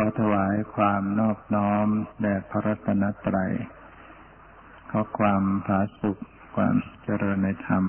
[0.00, 1.88] ขอถวายความนอบน้อม
[2.22, 3.52] แด่พระรัตนตรัย
[4.90, 6.18] ขอความผาสุข
[6.56, 6.74] ความ
[7.04, 7.84] เจริญในธรรม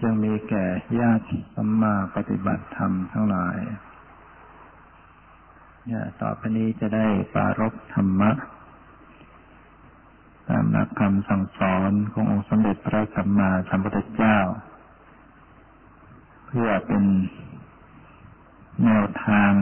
[0.00, 0.66] จงมีแก่
[1.00, 3.58] ญาติสัมมาปฏิบัติธรรมทั้งหลาย
[5.86, 8.30] เนี่ยต่อไปนี้จะได้ปารบธรรมะ
[10.48, 14.38] ตามหลักคำสั่งสอนขององค์สมเด็จพระสัมมาสัมพุทธเจ้า
[16.46, 17.04] เพื่อเป็น
[18.84, 19.52] แนวทาง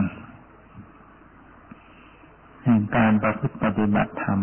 [2.63, 4.39] แห่งการประพฤติปฏิบัติธรรม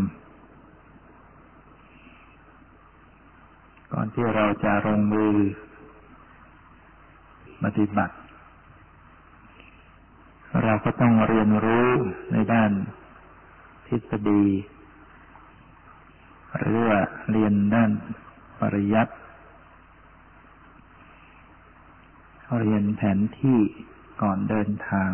[3.92, 5.34] ก่อนที่เราจะลงมือ
[7.64, 8.14] ปฏิบัติ
[10.64, 11.88] เราก็ต้องเรียนรู้
[12.32, 12.70] ในด้าน
[13.86, 14.44] ทฤษฎี
[16.58, 17.90] หรือว่าเรียนด้าน
[18.60, 19.14] ปริยัติ
[22.60, 23.58] เรียนแผนที่
[24.22, 25.10] ก่อนเดินทาง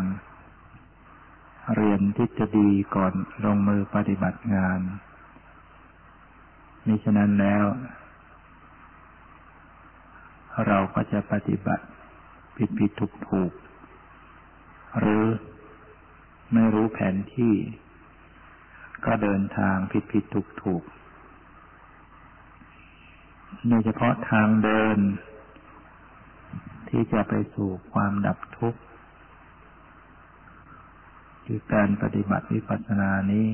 [1.75, 3.13] เรียนทฤษฎีก่อน
[3.45, 4.79] ลงมือปฏิบัติงาน
[6.85, 7.65] มิฉะนั้นแล้ว
[10.67, 11.85] เราก็จะปฏิบัติ
[12.57, 13.51] ผิดผิดถูกถูก
[14.99, 15.25] หรือ
[16.53, 17.55] ไม่รู้แผนที่
[19.05, 20.83] ก็เดินทางผิดผิดถูกถูก
[23.67, 24.97] โดยเฉพาะทางเดิน
[26.89, 28.81] ที่จะไปสู่ความดับทุกข์
[31.45, 33.47] คือการปฏิบัติวิปัสสนานี้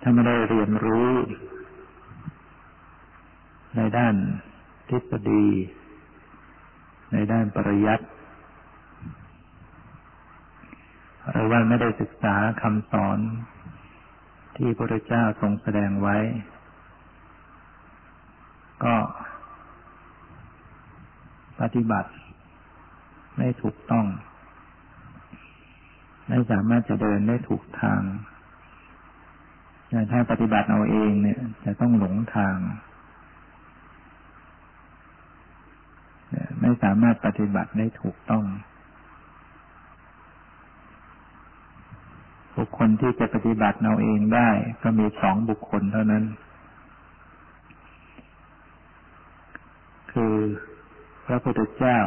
[0.00, 1.10] ถ้าไม่ได้เรียนรู้
[3.76, 4.14] ในด้าน
[4.88, 5.46] ทฤษฎี
[7.12, 8.06] ในด้านปริยัติ
[11.30, 13.18] หรือว่าไม่ได้ศึกษาคำสอน
[14.56, 16.16] ที่พระเจ้าทรงแสดงไว้
[18.84, 18.96] ก็
[21.60, 22.10] ปฏิบัติ
[23.36, 24.06] ไม่ถูกต้อง
[26.28, 28.02] ไม่สามารถจะเดินได้ถูกทาง
[29.88, 32.56] แต่ถ้าปฏิบัติเอาเองเนี่ย จะต้องหลงทาง
[36.60, 38.44] ไม่สามารถปฏิบัติได้ถูกต้อง
[42.56, 44.50] บุคคลที่จะปฏิบัติเอาเองได้
[44.82, 46.24] ก็มีสองบุคคลเท่านั้น
[50.12, 50.34] คือ
[51.26, 51.98] พระพุทธเจ้า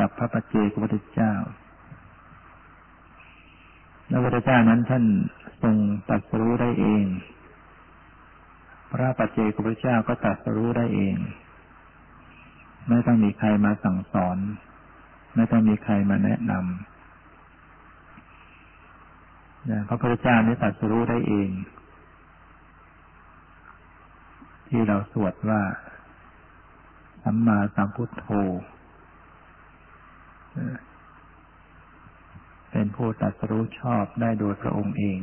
[0.00, 1.32] กับพระปัจเจกพุทธเจ้า
[4.08, 5.04] แล้วพระพุทธเจ้านั้นท่าน
[5.62, 5.74] ทรง
[6.08, 7.04] ตัดสู้ได้เอง
[8.90, 11.16] พระปัจเจกพุทธเจ้าก็ตัดสู้ได้เอง
[12.88, 14.38] ไม่ต้องมีใครมาสั่งสอน
[15.36, 16.64] ไม่ต้องมีใครมาแนะนำ
[19.88, 21.50] พระพุทธเจ้านี้ตัดสู้ได้เอง
[24.68, 25.62] ที่เราสวดว่า
[27.24, 28.26] สัมมาสัมพุทโธ
[32.70, 35.20] เป็นผู้ตัดรู้ชอบได้โดยพระองค์เอง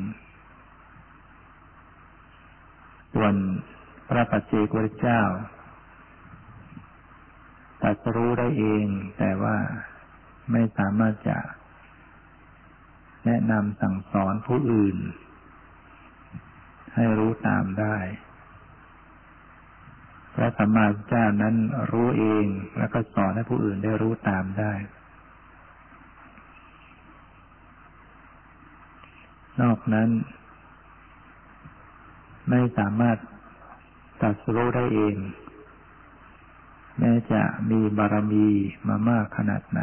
[3.14, 3.34] ส่วน
[4.08, 5.22] พระปัจเจกพุทธเจ้า
[7.84, 8.86] ตัดรู้ได้เอง
[9.18, 9.58] แต่ว่า
[10.52, 11.38] ไม่สามารถจะ
[13.26, 14.98] แนะนำสั่งสอนผู้อื่น
[16.96, 17.98] ให้รู้ตามได้
[20.34, 21.56] พระสัมมาสัมพุทธเจ้านั้น
[21.92, 22.46] รู้เอง
[22.78, 24.74] แล้วก็สอนให้ผู้อื่นได้รู้ตามได้
[29.62, 30.10] นอกนั้น
[32.50, 33.18] ไม่สามารถ
[34.22, 35.16] ตัดสู้ได้เอง
[37.00, 37.42] แม้จะ
[37.72, 38.48] มีบารมี
[38.88, 39.82] มามากขนาดไหน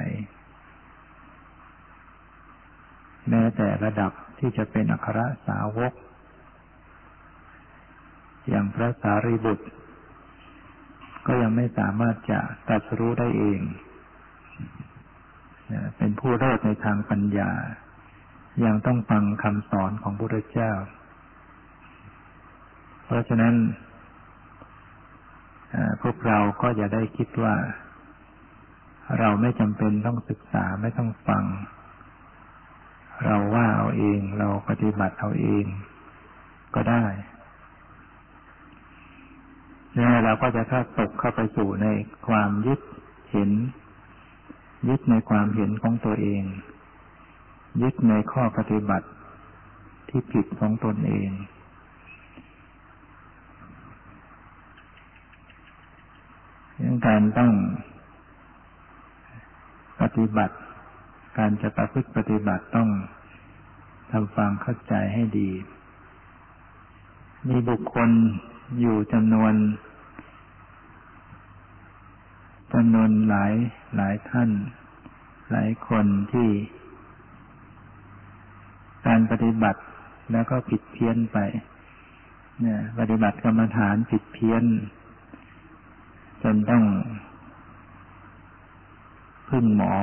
[3.29, 5.93] แม้แต่ระดับที่จะเป็นอัครสาวก
[8.49, 9.67] อย่างพระสารีบุตร
[11.27, 13.61] ก็ยังไม่สามารถจะตัดสู้ได้เอง
[15.97, 17.51] เป็นผู้เลิศในทางปัญญา
[18.65, 20.73] ยังต้องฟังคำสอนของพระพุทธเจ้า
[23.05, 23.55] เพราะฉะนั้น
[26.03, 27.55] พวกเราก็อย่าได้คิดว่า
[29.19, 31.45] เราไม่จำเป็นต้องศึกษาไม่ต้องฟัง
[33.25, 35.65] เราว่าเอาเองเราปฏิบัติเอาเอง
[36.75, 37.05] ก็ได้
[39.95, 41.87] เนี่ยเราก็จะถ้าตกเข้าไปสู่ใน
[42.29, 42.81] ความยึด
[43.31, 43.51] เห็น
[44.89, 46.43] ยึดในความเห็นของตัวเอง
[47.83, 49.07] ยึดในข้อปฏิบัติ
[50.09, 51.31] ที่ผิดของตนเอง
[56.83, 57.53] ยังการต้อง
[60.01, 60.55] ปฏิบัติ
[61.39, 62.89] การจะประพฤติปฏิบัติต้อง
[64.11, 65.51] ทำฟังเข้าใจให้ดี
[67.49, 68.11] มีบุคคล
[68.81, 69.55] อยู่จำนวน
[72.73, 73.53] จำนวนหลาย
[73.97, 74.51] หลายท่าน
[75.51, 76.49] หลายคนที่
[79.07, 79.81] การปฏิบัติ
[80.33, 81.39] แล้วก็ผิดเพี้ยนไป
[82.61, 84.65] เนี่ยปฏิบัติกรรมฐานผิดเพี้ยน
[86.43, 86.85] จนต้อง
[89.49, 89.95] พึ่งหมอ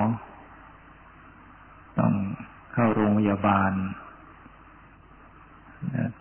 [1.99, 2.13] ต้อง
[2.73, 3.71] เข้าโรงพยาบาล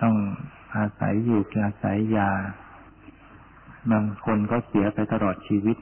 [0.02, 0.14] ต้อง
[0.76, 2.30] อาศัยอยู่อาศัยยา
[3.90, 5.76] บางคนก็เสียไปตลอดชีวิต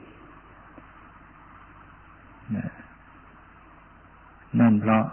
[4.59, 5.03] นั่นเพราะ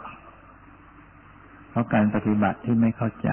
[1.77, 3.29] ราะการปฏิบัติที่ไม่เข้าใจ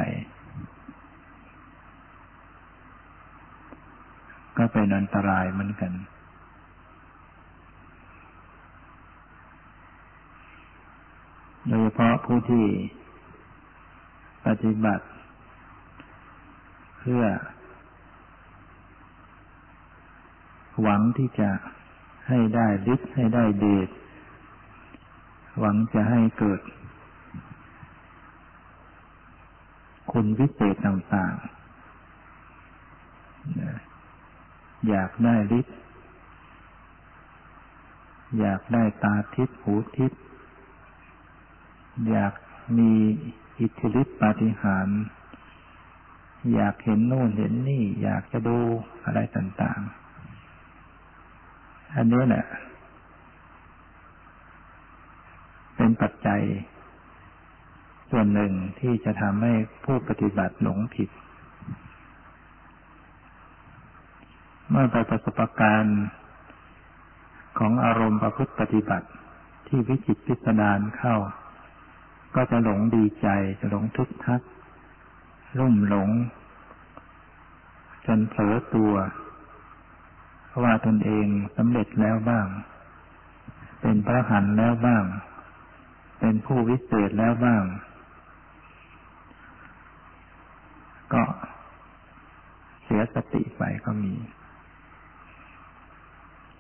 [4.57, 5.91] ก็เป็นอันตรายเหมือนกัน
[11.67, 12.65] โดยเฉพาะผู้ที่
[14.45, 15.05] ปฏิบัติ
[16.99, 17.23] เพื่อ
[20.81, 21.49] หวังที่จะ
[22.27, 23.89] ให้ได้ฤทธิ์ให้ได้เดช
[25.59, 26.61] หวังจะให้เกิด
[30.17, 31.53] คุณวิเศษต่างๆ
[34.89, 35.77] อยากได้ฤทธิ์
[38.39, 40.21] อยากได้ตาทิพย์หูทิพย์
[42.09, 42.33] อยาก
[42.77, 42.91] มี
[43.59, 45.01] อิทธิฤทธิปาฏิหาริย์
[46.53, 48.57] อยากเห็นโน่นเห็นนี่ อยากจะดู
[49.05, 52.45] อะไรต่างๆ อันนี้แหละ
[55.75, 56.41] เป็นปัจจัย
[58.15, 59.53] ส่วนหนึ่งที่จะทำให้
[59.85, 61.09] ผู้ปฏิบัติหลงผิด
[64.69, 66.01] เมื่อไปประสบการณ์
[67.59, 69.07] ของอารมณ์ประพฤติปฏิบัติ
[69.67, 71.15] ที่วิจิตพิสดารเข้า
[72.35, 73.27] ก็จะหลงดีใจ
[73.59, 74.41] จะหลงทุกข์ทัก
[75.59, 76.09] รุ่มหลง
[78.05, 78.93] จนเผลอตัว
[80.63, 81.27] ว่าตนเอง
[81.57, 82.47] สำเร็จแล้วบ้าง
[83.81, 85.03] เป็นพระหันแล้วบ้าง
[86.19, 87.63] เป็นผู้วิเศษแล้วบ้าง
[91.13, 91.23] ก็
[92.83, 94.13] เสียสติไปก็มี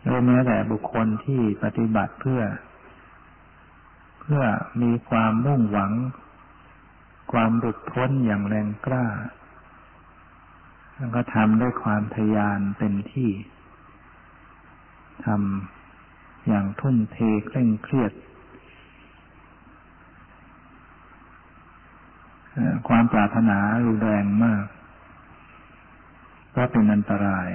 [0.03, 2.41] โดยแม้แต่บุคคลที่ปฏิบัติเพื่อ
[4.21, 4.43] เพื่อ
[4.81, 5.91] มีความมุ่งหวัง
[7.31, 9.05] ความหลุดพ้นอย่างแรงกล้า
[10.97, 13.31] แล้วก็ทำด้วยความทยานเต็มที่
[15.25, 17.17] ทำอย่างทุ่มเท
[17.47, 18.11] เคร่งเครียด
[22.87, 24.65] ความปรารถนารุนแรงมาก
[26.55, 27.49] ก็เป็นอันตราย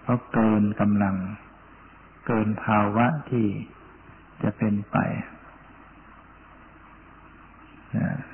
[0.00, 1.16] เพราะเกินกำลัง
[2.26, 3.46] เกินภาวะที่
[4.42, 4.96] จะเป็นไป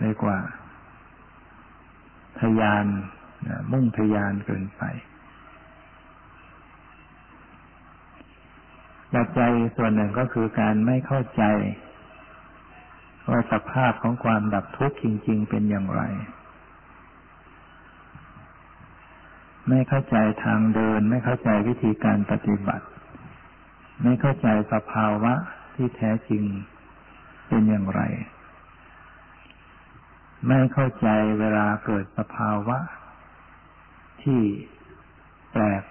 [0.00, 0.38] เรียกว่า
[2.40, 2.86] ทยาน
[3.72, 4.82] มุ่งทยานเกินไป
[9.12, 11.42] ปัจจัยส่วนหนึ่งก็คือการไม่เข้าใจ
[13.30, 16.02] ว่าสภาพของความดับทุกข์จริง ๆ เป็นอย่างไร
[19.68, 22.86] ไม่เข้าใจทางเดิน ไม่เข้าใจวิธีการปฏิบัติ
[24.02, 25.32] ไม่เข้าใจสภาวะ
[25.74, 26.44] ที่แท้จริง
[27.48, 28.02] เป็นอย่างไร
[30.48, 31.08] ไม่เข้าใจ
[31.38, 32.78] เวลาเกิดสภาวะ
[34.22, 34.42] ที่
[35.52, 35.82] แปลก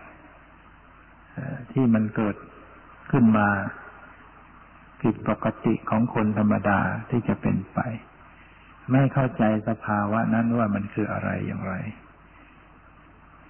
[1.72, 2.36] ที่มันเกิด
[3.12, 3.50] ขึ้นมา
[5.02, 7.80] ผิดปกติของคนธรรมดาที่จะเป็นไป
[8.92, 11.74] ไม่เข้าใจสภาวะนั้นว่ามันคืออะไรอย่างไร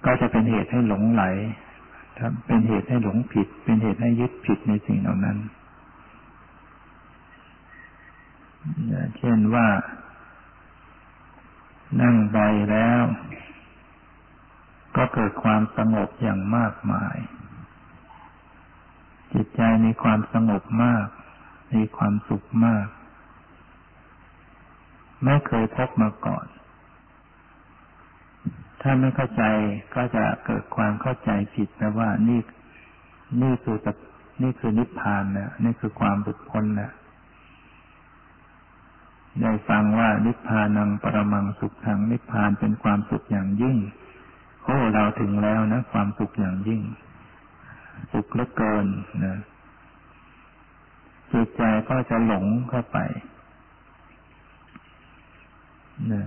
[0.04, 1.24] ก็จะเป็นเหตุให้หลงไหล
[2.46, 5.38] เป็นเหตุให้หลงผิด เป็นเหตุให้ยึดผิดในสิ่งเหล่านั้น
[9.18, 9.66] เช่นว่า
[12.02, 12.38] นั่งไป
[12.70, 13.02] แล้ว
[14.96, 17.16] ก็เกิดความสงบอย่างมากมาย
[19.34, 21.06] จิตใจมีความสงบมาก
[21.74, 22.86] มีความสุขมาก
[25.24, 26.46] ไม่เคยพบมาก่อน
[28.80, 29.44] ถ้าไม่เข้าใจ
[29.94, 32.40] ก็จะเกิดความเข้าใจผิดนะว่านี่
[33.42, 33.78] นี่คือ
[34.42, 36.90] นี่คือนิพพานนะนี่คือความบุดพ้นนะ
[39.40, 43.76] ได้ฟังว่านิพพานังปรมังสุขทางนิพพานเป็นความสุขอย่างยิ่ง
[44.64, 46.82] โอ้เราถึงแล้วนะ ความสุขอย่างยิ่ง
[48.12, 48.86] สุขเหลือเกิน
[49.24, 49.36] นะ
[51.36, 52.98] จิตใจก็จะหลงเข้าไป
[56.12, 56.24] นะ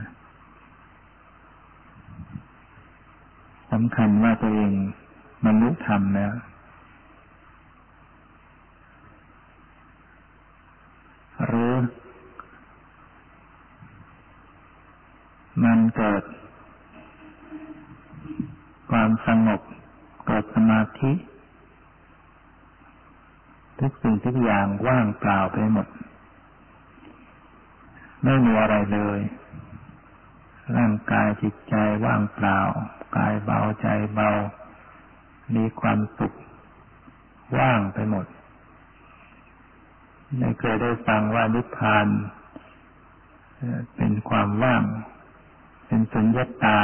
[3.72, 4.74] สำคัญว่าตัวเอง
[5.46, 6.34] บรรลุธรรมแล้ว
[11.46, 11.74] หรือ
[15.64, 16.24] มันเกิด
[18.92, 19.62] ความสงบ
[20.28, 21.12] เกิดสมาธิ
[23.80, 25.88] ทุกสิ่งทุกอย่างว่างเปล่าไปหมด
[28.24, 29.20] ไม่มีอะไรเลย
[30.78, 32.60] ร่างกายจิตใจว่างเปล่า
[33.18, 34.30] กายเบาใจเบา
[35.56, 36.34] มีความสุข
[37.58, 38.26] ว่างไปหมด
[40.38, 42.08] ไม่เคยได้ฟังว่านิพพาน
[43.96, 44.84] เป็นความว่าง
[45.88, 46.80] เป็นสุญญตา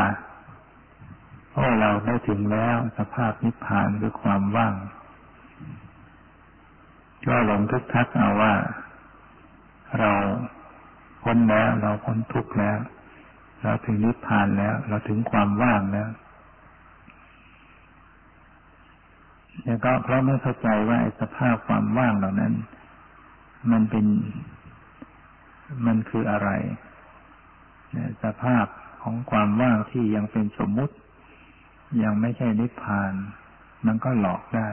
[1.50, 4.76] เพราะเราได้ถึงแล้วสภาพนิพพานคือความว่าง
[7.28, 8.54] ก็หลงทุกทักเอาว่า
[10.00, 10.12] เรา
[11.24, 12.78] พ้นแล้วเราพ้นทุกข์แล้ว
[13.64, 16.10] เราถึงนิพพานแล้ว เราถึงความว่างแล้ว
[19.64, 22.54] แล้วก็เพราะไม่เข้าใจว่าสภาพความว่างเหล่านั้น
[23.72, 24.06] มันเป็น
[25.86, 26.50] มันคืออะไร
[28.24, 28.66] สภาพ
[29.04, 30.96] ของความว่างที่ยังเป็นสมมุติ
[32.04, 33.14] ยังไม่ใช่นิพพาน
[33.86, 34.70] มันก็หลอกได้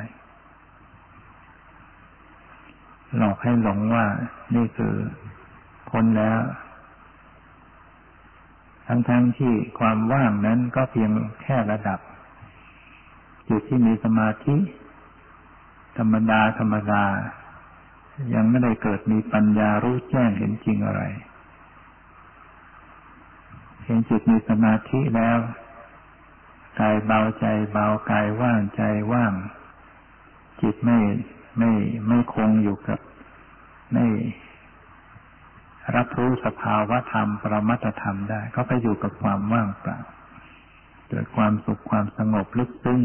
[3.16, 4.06] หลอกให้หลงว่า
[4.54, 4.94] นี่คือ
[5.90, 6.40] พ้นแล้ว
[8.86, 11.10] ทั้งๆทที่ความว่างนั้นก็เพียง
[11.42, 11.98] แค่ระดับ
[13.48, 14.56] จุดที่มีสมาธิ
[15.98, 17.04] ธรรมดาธรรมดา
[18.34, 21.02] ยังไม่ได้เกิดมีปัญญารู้แจ้งเห็นจริงอะไร
[23.84, 25.38] เห็นจิตมีสมาธิแล้ว
[26.80, 29.32] กายเบาใจเบากายว่างใจว่าง
[30.62, 30.98] จิตไม่
[31.58, 31.70] ไม่
[32.08, 32.98] ไม่คงอยู่กับ
[33.92, 34.06] ไม่
[35.96, 39.98] รับรู้สภาวะธรรม ปรมัตธรรมได้ ก็ไปอยู่กับความว่างเปล่า
[41.08, 43.00] เกิดความสุขความสงบลึกซึ้ง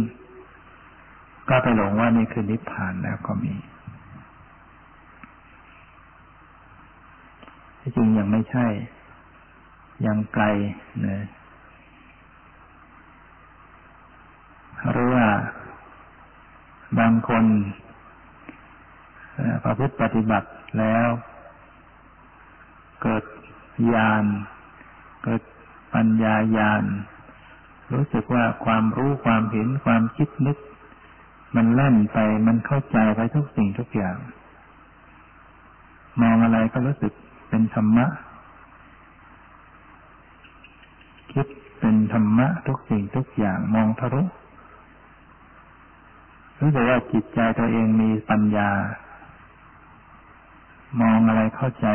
[1.49, 3.53] ก็ไปหลงว่านี่คือนิพพานแล้วก็มี
[7.79, 8.65] ที่จริงยังไม่ใช่
[10.05, 10.43] ยังไกล
[11.07, 11.25] นะ
[14.91, 15.27] หรือว่า
[16.99, 17.43] บางคน
[19.63, 21.07] ประพฤติปฏิบัติแล้ว
[23.01, 23.23] เกิด
[23.93, 24.23] ญาณ
[25.23, 25.41] เกิด
[25.93, 26.83] ปัญญาญาณ
[27.93, 30.57] รู้สึกว่าความรู้ความเห็นความคิดนึก
[31.55, 32.17] มันแล่นไป
[32.47, 34.17] มันเข้าใจไปทุกสิ่งทุกอย่าง
[36.21, 37.13] มองอะไรก็รู้สึก
[37.49, 38.07] เป็นธรรมะ
[41.33, 41.47] คิด
[41.79, 44.23] เป็นธรรมะทุกสิ่งทุกอย่างมองทะลุ
[46.61, 48.69] รู้สึกว่าจิตใจตัวเองมีปัญญา
[51.01, 51.87] มองอะไรเข้าใจ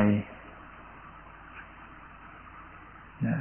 [3.27, 3.39] นะ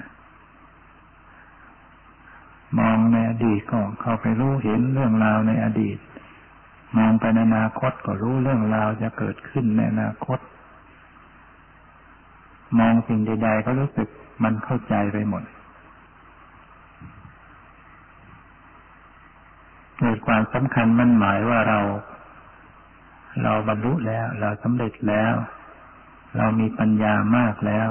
[2.79, 5.97] มองในอดีตก็เข้าไปรู้เห็นเรื่องราวในอดีต
[6.97, 10.39] มองไปในอนาคตก็รู้เรื่องราวจะเกิดขึ้นในอนาคต
[12.79, 14.07] มองสิ่งใด ๆ ก็รู้สึก
[14.43, 15.43] มันเข้าใจไปหมด
[19.99, 21.79] เกิดความสำคัญมันหมายว่าเรา
[23.43, 25.33] เราบรรลุแล้ว เราสำเร็จแล้ว
[26.37, 27.89] เรามีปัญญามากแล้ว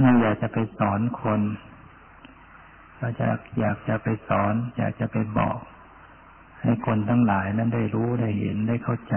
[0.00, 1.40] เราอยากจะไปสอนคน
[2.98, 3.28] เราจะ
[3.58, 5.58] อยากจะไปสอน อยากจะไปบอก
[6.62, 9.16] ให้คนทั้งหลายนั้นได้รู้ได้เห็นได้เข้าใจ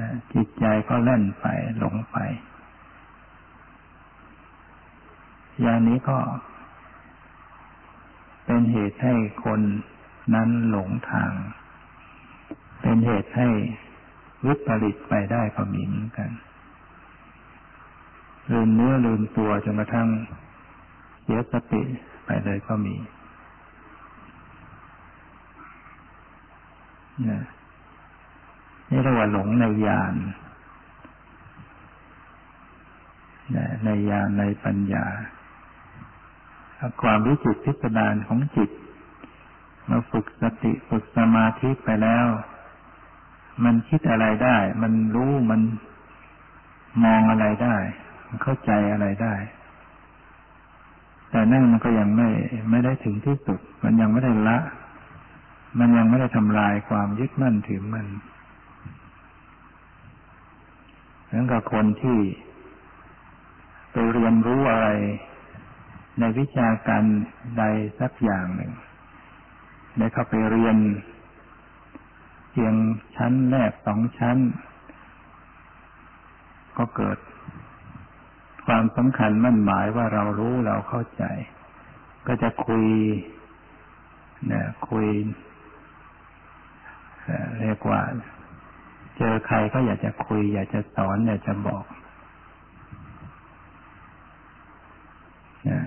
[0.00, 1.46] นะจิตใจก็เล่นไป
[1.78, 2.16] หลงไป
[5.60, 6.18] อย่างนี้ก็
[8.44, 9.60] เป็นเหตุให้คน
[10.34, 11.32] นั้นหลงทาง
[12.80, 13.48] เป็นเหตุให้
[14.46, 16.30] วิปริตไปได้ก็มีเหมือนกัน
[18.52, 20.08] ลืมเนื้อลืมตัวจนกระทั่ง
[21.22, 21.82] เสียสติ
[22.24, 22.96] ไปเลยก็มี
[27.28, 30.14] นี่เรียกว่าหลงในญาณ
[33.84, 35.06] ในญาณในปัญญา
[37.02, 38.70] ความวิจิตพิสดารของจิต
[39.88, 42.26] มาฝึกสติฝึกสมาธิไปแล้ว
[43.64, 45.60] มันคิดอะไรได้ มันรู้มัน
[47.04, 47.76] มองอะไรได้
[48.26, 49.34] มันเข้าใจอะไรได้
[51.30, 52.28] แต่นั่นมันก็ยังไม่
[52.70, 54.58] ไม่ได้ถึงที่สุด มันยังไม่ได้ละ
[55.78, 58.06] มันยังไม่ได้ทำลายความยึดมั่นถือมั่น
[61.26, 62.18] เหมือนกับคนที่
[63.92, 64.88] ไปเรียนรู้อะไร
[66.20, 67.02] ในวิชาการ
[67.58, 67.62] ใด
[68.00, 68.72] สักอย่างหนึ่ง
[69.98, 70.76] ได้เข้าไปเรียน
[72.50, 72.74] เพียง
[73.16, 74.38] ชั้นแรกสองชั้น
[76.78, 77.18] ก็เกิด
[78.66, 81.24] ความสำคัญมั่นหมายว่าเรารู้เราเข้าใจ
[82.26, 82.84] ก็จะคุย
[84.46, 85.06] เนี่ยคุย
[87.60, 88.00] เรียกว่า
[89.16, 91.84] เจอใครก็อยากจะคุย อยากจะสอน อยากจะบอก
[95.70, 95.82] นะ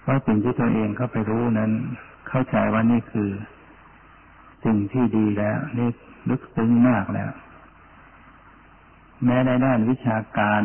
[0.00, 1.72] เพราะสิ่งที่ตัวเองเข้าไปรู้นั้น
[2.34, 3.30] เข้าใจว่านี่คือ
[4.64, 5.88] สิ่งที่ดีแล้ว นี่
[6.28, 7.30] ลึกซึ้งมากแล้ว
[9.24, 10.62] แม้ในด้านวิชาการ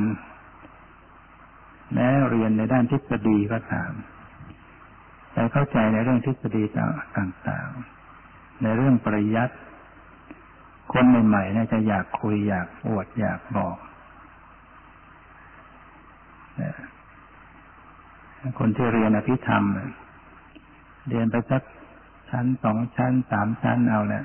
[1.94, 3.92] แม้เรียนในด้านทฤษฎีก็ตาม
[5.34, 6.64] แต่เข้าใจในเรื่องทฤษฎี
[7.18, 9.56] ต่างๆ ในเรื่องปริยัติ
[10.94, 13.78] คนใหม่ๆเนี่ยจะอยากคุยอยากอวดอยากบอก
[18.60, 19.64] คนที่เรียนอภิธรรม
[21.08, 21.64] เรียนไปสัก
[22.30, 24.24] ชั้นสองชั้นสามชั้นเอาแหละ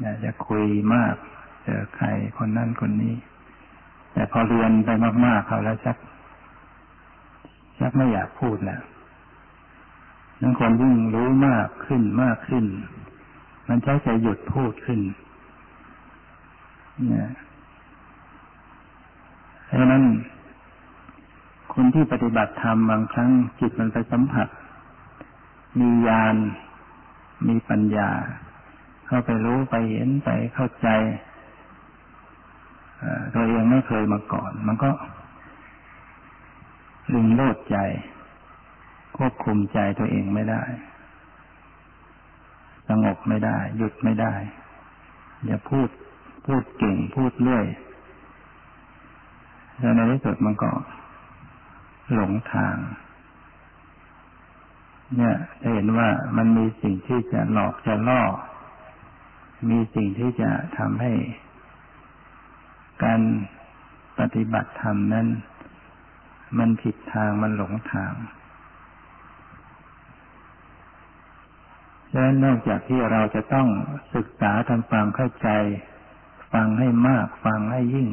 [0.00, 1.14] อยากจะคุยมาก
[1.64, 2.06] เจอใคร
[2.38, 3.14] คนนั้นคนนี้
[4.12, 4.90] แต่พอเรียนไป
[5.26, 5.96] มาก ๆเขาแล้วชัก
[7.78, 8.82] ชักไม่อยากพูดแล้ว
[10.40, 12.64] นั้นคนยิ่งรู้มากขึ้นมากขึ้น
[13.68, 15.00] มันใช้จะหยุดพูดขึ้น
[17.08, 17.30] เนี่ย
[19.66, 20.04] เพราะนั้น
[21.74, 23.30] คนที่ปฏิบัติธรรมบางครั้ง
[23.60, 24.48] จิตมันไปสัมผัส
[25.78, 26.34] มีญาณ
[27.48, 28.10] มีปัญญา
[29.06, 30.88] เข้าไปรู้ไปเห็นไปเข้าใจ
[33.34, 34.90] ตัวเองไม่เคยมาก่อน มันก็
[37.14, 37.78] ลึงโลดใจ
[39.16, 40.62] ควบคุมใจตัวเองไม่ได้
[42.88, 44.32] สงบไม่ได้ หยุดไม่ได้
[45.46, 45.88] อย่าพูด
[46.46, 47.66] พูดเก่งพูดเรื่อย
[49.78, 50.70] แล้วในที่สุดมันก็
[52.14, 52.76] หลงทาง
[55.16, 58.22] เนี่ยจะเห็นว่ามันมีสิ่งที่จะหลอกจะล่อ
[59.70, 61.12] มีสิ่งที่จะทำให้
[63.04, 63.20] การ
[64.18, 65.26] ปฏิบัติธรรมนั้น
[66.58, 68.12] มันผิดทางมันหลงทาง
[72.12, 73.68] ดังนั้นนอกจากที่เราจะต้อง
[74.14, 75.48] ศึกษาทำความเข้าใจ
[76.52, 78.08] ฟังให้มาก ฟังให้ยิ่ง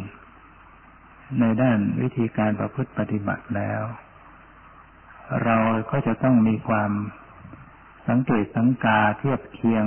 [1.40, 3.82] ในด้านวิธีการประพฤติปฏิบัติแล้ว
[5.44, 5.58] เรา
[5.92, 6.92] ก็จะต้องมีความ
[8.08, 9.86] สังเกตสังกาเทียบเคียง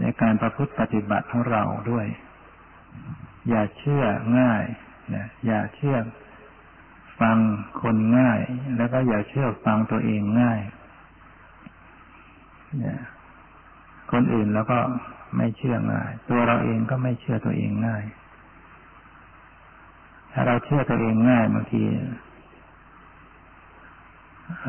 [0.00, 2.06] ในการประพฤติปฏิบัติของเราด้วย
[3.48, 4.04] อย่าเชื่อ
[4.38, 4.64] ง่าย
[5.14, 5.96] นะอย่าเชื่อ
[7.20, 7.36] ฟัง
[7.82, 8.40] คนง่าย
[8.76, 10.60] แล้วก็อย่าเชื่อฟังตัวเองง่าย
[12.78, 12.98] เนี่ย
[14.12, 14.78] คนอื่นแล้วก็
[15.36, 18.04] ไม่เชื่อง่าย ตัวเราเองก็ไม่เชื่อตัวเองง่าย
[20.32, 21.82] ถ้าเราเชื่อตัวเองง่ายบางที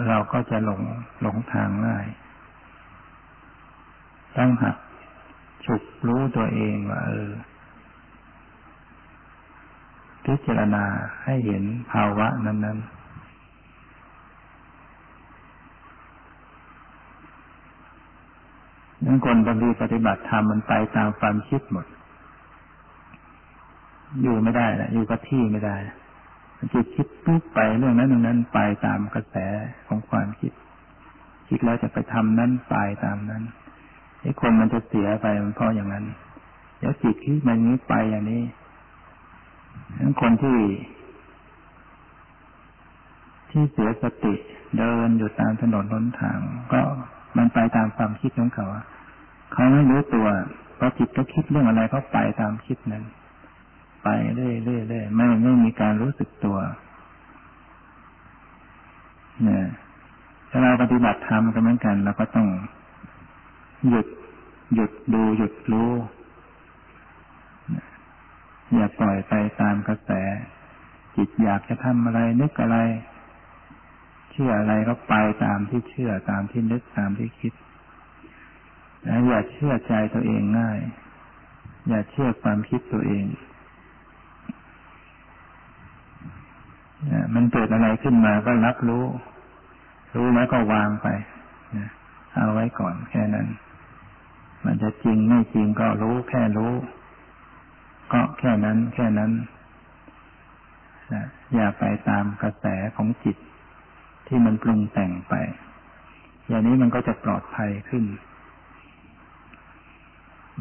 [0.07, 0.81] เราก็จะหลง
[1.21, 2.07] หลงทางง่าย
[4.37, 4.77] ต้องหัก
[5.65, 7.29] ฉุกรู้ตัวเองว่าเออ
[10.25, 10.85] พิจารณา
[11.23, 12.77] ให้เห็นภาวะนั้น ๆนั้น
[19.25, 21.85] คนบางทีปฏิบัติธรรมมันไปตามความคิดหมด
[24.21, 25.75] อยู่ไม่ได้นะอยู่กับที่ไม่ได้
[26.73, 29.35] จิตคิดปุ๊บไปเรื่องนั้นเรื่องนั้นไปตามกระแส
[29.87, 30.51] ของความคิด
[31.47, 32.75] คิดแล้วจะไปทำนั้นไป
[33.05, 33.43] ตามนั้น
[34.21, 36.05] ไอ้คนมันจะเสียไปมันเพราะอย่างนั้น
[36.79, 38.43] เดี๋ยวจิตคิดมันนี้ไปอย่างนี้
[39.99, 40.59] นั้นคนที่
[43.49, 44.33] ที่เสียสติ
[44.77, 46.39] เดินอยู่ตามถนนหนทาง
[46.73, 46.81] ก็
[47.37, 48.67] มันไปตามความคิดของเขา
[49.53, 50.27] เขาไม่รู้ตัว
[50.79, 53.03] พอจิตก็คิดเรื่องอะไรเขาไปตามคิดนั้น
[54.05, 54.55] ไปเรื่อย
[54.89, 56.57] เร่ไม่ไม่มีการรู้สึกตัว
[59.43, 59.65] เนี่ย
[60.49, 62.47] ถ้าเราปฏิบัติธรรมก็เหมือนกันเราก็ต้อง
[63.89, 64.07] หยุด
[64.75, 65.91] หยุดดูหยุดรู้
[68.75, 70.09] อย่าปล่อยไปตามกระแส
[71.15, 72.77] จิตอยากจะทำอะไรนึกอะไร
[74.31, 75.13] เชื่ออะไรก็ไป
[75.43, 77.53] ตามที่เชื่อตามที่นึกตามที่คิด
[79.07, 80.79] นะอย่าเชื่อใจตัวเองง่าย
[81.89, 83.45] อย่าเชื่อความคิดตัวเองนะ
[87.35, 89.03] มันเกิดอะไรขึ้นมาก็รับรู้
[90.15, 91.07] รู้แล้วก็วางไป
[92.33, 93.47] เอาไว้ก่อนแค่นั้น
[94.65, 96.73] มันจะจริงไม่จริงก็รู้แค่รู้
[98.13, 99.31] ก็แค่นั้น แค่นั้น
[101.55, 103.37] อย่าไปตามกระแสของจิต
[104.27, 105.33] ที่มันปรุงแต่งไป
[106.47, 108.03] อย่างนี้มันก็จะปลอดภัยขึ้น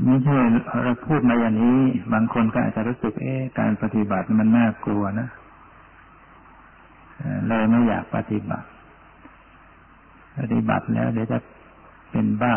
[0.04, 0.38] ไม่ใช่
[0.82, 1.80] เราพูดมาอย่างนี้
[2.12, 5.28] บางคนก็อาจจะรู้สึกเอ๊ะการปฏิบัติมันน่ากลัวนะ
[7.48, 8.68] เลยไม่อยากปฏิบัติ
[10.38, 11.38] ปฏิบัติแล้วเดี๋ยวจะ
[12.10, 12.54] เป็นบ้า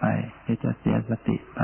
[0.00, 0.04] ไป
[0.42, 1.60] เดี๋ยวจะเสียสติไป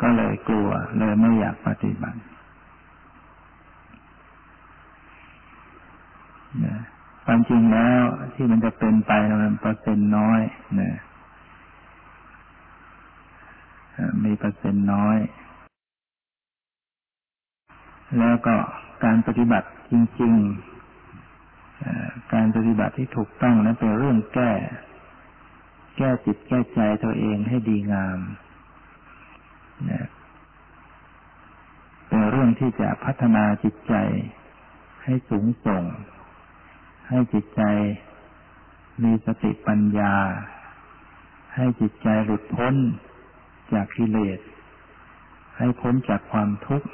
[0.00, 2.20] ก็เลยกลัว เลยไม่อยากปฏิบัติ
[7.24, 8.02] ความจริงแล้ว
[8.34, 10.40] ที่มันจะเป็นไปมันเปอร์เซ็นต์น้อย
[10.80, 10.92] นะ
[14.24, 15.18] มีเปอร์เซ็นต์น้อย
[18.18, 18.56] แล้วก็
[19.04, 24.52] การปฏิบัติจริงๆ การปฏิบัติที่ถูกต้องนั้นเป็นเรื่องแก้
[25.96, 28.18] แก้จิตแก้ใจตัวเองให้ดีงาม
[32.08, 33.94] เป็นเรื่องที่จะพัฒนาจิตใจ
[35.04, 35.84] ให้สูงส่ง
[37.08, 37.62] ให้จิตใจ
[39.02, 40.14] มีสติปัญญา
[41.54, 42.74] ให้จิตใจหลุดพ้น
[43.72, 44.38] จากกิเลส
[45.58, 46.88] ให้พ้นจากความทุกข์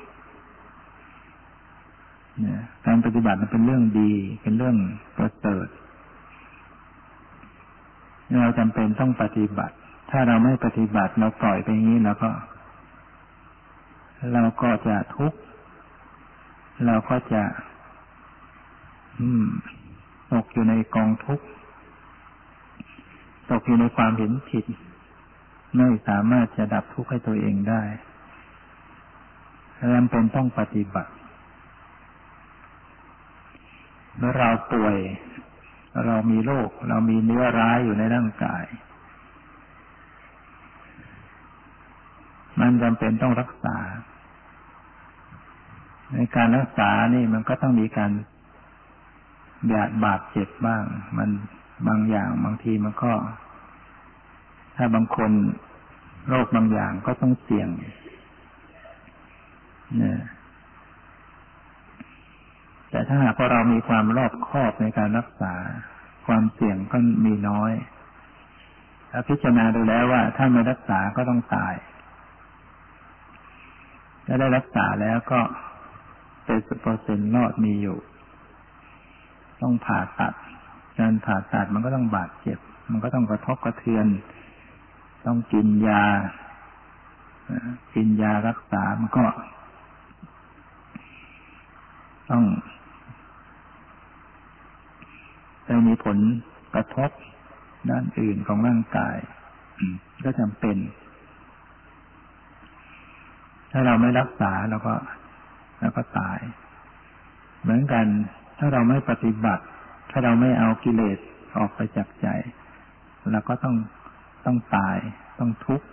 [2.86, 4.76] การปฏิบัติมันเป็นเรื่องดี เป็นเรื่อง
[5.16, 5.66] ประเสริฐ
[8.40, 9.74] เราจำเป็นต้องปฏิบัติ
[10.10, 12.30] ถ้าเราไม่ปฏิบัติเราปล่อยไปอย่างนี้เราก็
[14.32, 15.38] เราก็จะทุกข์
[16.86, 17.42] เราก็จะ
[19.18, 19.46] อืม
[20.32, 21.44] ตกอยู่ในกองทุกข์
[23.50, 24.64] ตกอยู่ในความเห็นผิด
[25.76, 27.82] ไม่สามารถจะดับทุกข์ให้ตัวเองได้
[29.94, 31.12] จำเป็นต้องปฏิบัติ
[34.16, 34.98] เมื่อเราป่วย
[36.06, 38.64] เรามีโรคเรามีเนื้อร้ายอยู่ในร่างกาย
[42.60, 43.76] มันจำเป็นต้องรักษา
[46.12, 48.12] ในการรักษานี่มันก็ต้องมีการ
[49.70, 50.84] บาดบาดเจ็บบ้าง
[51.18, 51.28] มัน
[51.86, 53.12] บางอย่างบางทีมันก็
[54.76, 55.30] ถ้าบางคน
[56.28, 57.68] โรคบางอย่างก็ต้องเสี่ยง
[59.98, 60.18] เนี่ย
[62.92, 65.54] แต่ถ้าหากว่าเรามีความรอบคอบในการรักษา
[66.26, 67.72] ความเสี่ยงก็มีน้อย
[69.10, 71.74] ถ้าพิจารณาดูแล้วว่า ถ้าไม่รักษาก็ต้องตาย
[74.26, 75.40] ถ้าได้รักษาแล้วก็
[76.44, 77.98] เป็นสเปอร์เซ็นต์รอดมีอยู่
[79.62, 80.34] ต้องผ่าตัด
[80.98, 82.58] การผ่าตัดมันก็ต้องบาดเจ็บ
[82.90, 84.06] มันก็ต้องกระทบกระเทือน
[85.26, 86.04] ต้องกินยา
[87.94, 89.24] กินยารักษา มันก็
[92.30, 92.44] ต้อง
[95.66, 96.18] จะมีผล
[96.74, 97.10] กระทบ
[97.90, 99.16] ด้านอื่นของร่างกาย
[100.24, 100.76] ก็จำเป็น
[103.72, 104.94] ถ้าเราไม่รักษาเราก็
[105.80, 106.38] เราก็ตาย
[107.62, 108.06] เหมือนกัน
[108.58, 109.64] ถ้าเราไม่ปฏิบัติ
[110.10, 111.18] ถ้าเราไม่เอากิเลส
[111.56, 112.26] ออกไปจากใจ
[113.32, 113.76] เราก็ต้อง
[114.46, 114.96] ต้องตาย
[115.38, 115.86] ต้องทุกข์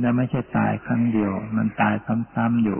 [0.00, 1.94] และไม่ใช่ตายครั้งเดียว มันตาย
[2.34, 2.78] ซ้ำๆอยู่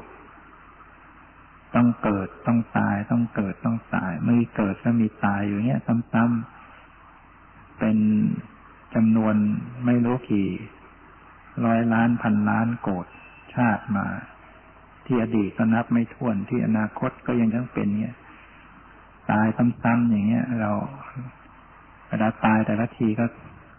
[1.74, 5.80] ต้องเกิดต้องตายต้องเกิดต้องตายไม่เกิดก็มีตายอยู่เนี้ย
[6.12, 7.98] ซ้ำๆเป็น
[8.94, 9.34] จำนวน
[9.86, 10.48] ไม่รู้กี่
[11.64, 13.06] ร้อยล้านพันล้านโกด
[13.54, 14.06] ชาติมา
[15.06, 18.16] ที่อดีตก็นับไม่ถ้วนที่อนาคตก็ยังต้องเป็นเนี้ย
[19.30, 19.46] ตาย
[19.82, 20.70] ซ้ำๆอย่างเงี้ย เรา
[22.08, 23.26] เวลาตายแต่ละทีก็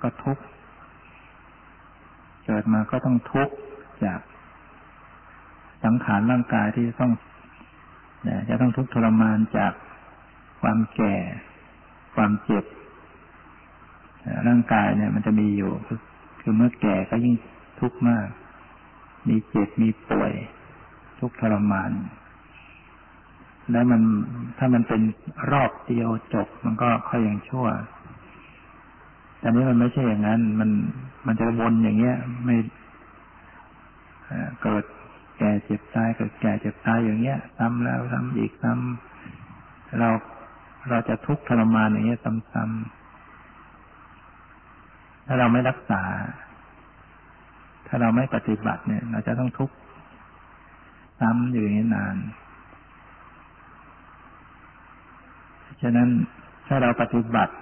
[0.03, 0.43] ก็ทุกข์
[2.45, 3.55] เกิดมาก็ต้องทุกข์
[4.05, 4.19] จาก
[5.83, 7.11] สังขารร่างกายที่ต้อง
[8.49, 9.73] จะต้องทุกข์ทรมานจาก
[10.61, 11.15] ความแก่
[12.15, 12.65] ความเจ็บ
[14.47, 15.71] ร่างกายเนี่ย มันจะมีอยู่
[16.41, 17.35] คือเมื่อแก่ก็ยิ่ง
[17.79, 18.27] ทุกข์มาก
[19.27, 20.33] มีเจ็บมีป่วย
[21.19, 21.91] ทุกข์ทรมาน
[23.71, 24.01] แล้วมัน
[24.57, 25.01] ถ้ามันเป็น
[25.51, 27.67] รอบเดียวจบ มันก็ค่อยยังชั่ว
[29.39, 30.69] แต่นี้มันไม่ใช่อย่างนั้น มัน
[31.25, 32.55] มันจะวนอย่างเงี้ย ไม่
[34.63, 34.83] เกิด
[35.43, 40.09] แก่เจ็บตายเกิดแก่เจ็บตายอย่างเงี้ยซ้ำแล้วซ้ำอีกซ้ำเรา
[40.89, 46.03] เราจะทุกข์ทรมานอย่างเงี้ยซ้ำๆถ้าเราไม่รักษา
[47.87, 49.75] ถ้าเราไม่ปฏิบัติเนี่ย เราจะต้องทุกข์
[51.19, 52.15] ซ้ำอยู่อย่างนี้นาน
[55.81, 56.09] ฉะนั้น
[56.67, 57.53] ถ้าเราปฏิบัติ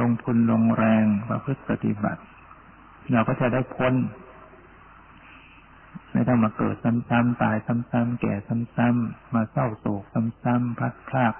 [0.00, 2.22] ลงทุนลงแรงประพฤติปฏิบัติ
[3.12, 3.94] เราก็จะได้พ้น
[6.12, 8.34] ไม่ต้องมาเกิดซ้ำๆตายซ้ำๆแก่
[8.76, 10.02] ซ้ำๆมาเศร้าโศก
[10.44, 11.34] ซ้ำๆพัดพลาก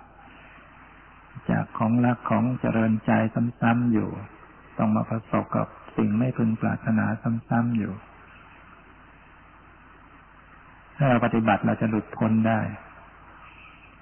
[1.50, 3.12] จากของรักของเจริญใจ
[3.60, 4.10] ซ้ำๆอยู่
[4.78, 7.92] ต้องมาประสบกับสิ่งไม่พึงปรารถนาซ้ำๆอยู่
[10.96, 12.60] ถ้าเราปฏิบัติเราจะหลุดพ้นได้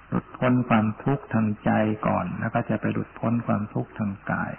[0.09, 1.71] หลุดพ้นความทุกข์ทางใจ
[2.07, 4.51] ก่อน แล้วก็จะไปหลุดพ้นความทุกข์ทางกาย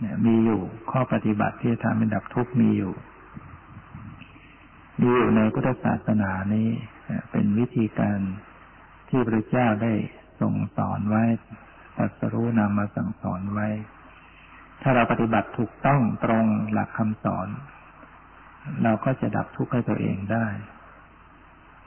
[0.00, 2.92] เนี่ยมีอยู่ข้อปฏิบัติที่จะทำให้ดับทุกข์มีอยู่
[5.00, 6.68] มีอยู่ในพุทธศาสนานี้
[7.30, 8.18] เป็นวิธีการ
[9.08, 9.92] ที่พระเจ้าได้
[10.40, 11.24] ทรงสอนไว้
[11.96, 13.68] ตรัสรู้นำมาสั่งสอนไว้
[14.82, 17.48] ถ้าเราปฏิบัติถูกต้องตรงหลักคำสอน
[18.82, 20.46] เราก็จะดับทุกข์ให้ตัวเองได้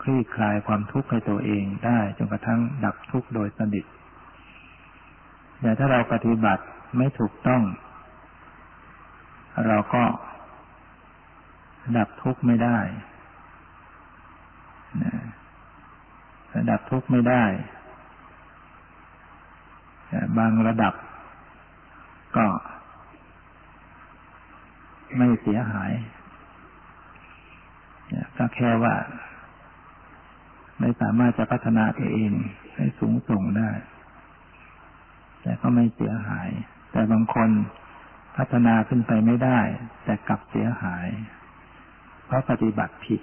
[0.02, 3.86] คลี่คลายความทุกข์ให้ตัวเองได้จนกระทั่งดับทุกข์โดยสนิท
[5.62, 6.64] แต่ถ้าเราปฏิบัติ
[6.98, 7.62] ไม่ถูกต้อง
[9.68, 10.04] เราก็
[11.98, 12.78] ดับทุกข์ไม่ได้
[15.04, 15.14] นะ
[16.70, 17.44] ดับทุกข์ไม่ได้
[20.38, 20.94] บางระดับ
[22.38, 22.46] ก็
[25.18, 25.92] ไม่เสียหาย
[28.38, 28.96] ก็แค่ว่า
[30.80, 32.32] ไม่สามารถจะพัฒนาตัวเอง
[32.76, 33.72] ให้สูงส่งได้
[35.42, 36.50] แต่ก็ไม่เสียหาย
[36.92, 37.50] แต่บางคน
[38.40, 39.60] พัฒนาขึ้นไปไม่ได้
[40.04, 41.08] แต่กลับเสียหาย
[42.26, 43.22] เพราะปฏิบัติผิด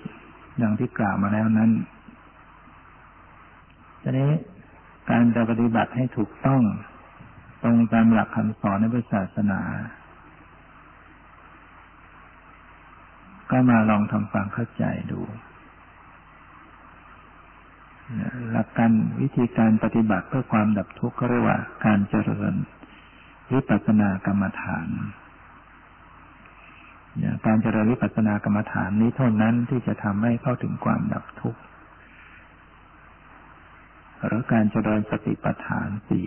[0.59, 1.71] อย่างที่กล่าวมาแล้วนั้น
[4.03, 4.31] ทีนี้
[5.11, 6.63] การจะปฏิบัติให้ถูกต้อง
[7.63, 9.61] ตรงตามหลักคำสอนในพุทธศาสนา
[13.51, 15.21] ก็มาลองทำความเข้าใจดู
[18.53, 22.55] หลักการวิธีการปฏิบัติเพื่อความดับทุกข์ก็เรียกว่าการเจริญ
[23.53, 24.89] วิปัสสนากรรมฐาน
[27.47, 31.61] การเจริญวิปัสสนากรรมฐานนี้เท่านั้นที่จะทำให้เข้าถึงความดับทุกข์
[34.27, 36.27] หรือการเจริญสติปัฏฐานสี่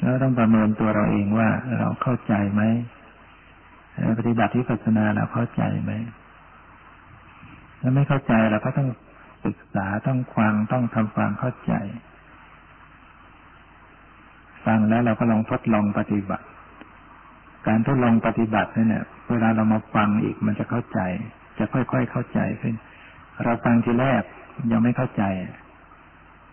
[0.00, 2.62] แล้วต้องประเมินตัวเราเองว่าเราเข้าใจไหม
[4.18, 5.92] ปฏิบัติที่ปัสนาเราเข้าใจไหม
[7.80, 8.88] ถ้าไม่เข้าใจเราก็ต้อง
[9.48, 11.72] ศึกษาต้องฟังต้องทำความเข้าใจ
[14.64, 16.46] ฟังแล้วเราก็ลองทดลองปฏิบัติ
[17.66, 21.00] การทดลองปฏิบัติเนี่ยเวลาเรามาฟังอีกมันจะเข้าใจ
[21.58, 22.74] จะค่อยๆเข้าใจขึ้น
[23.44, 24.22] เราฟังทีแรก
[24.72, 25.22] ยังไม่เข้าใจ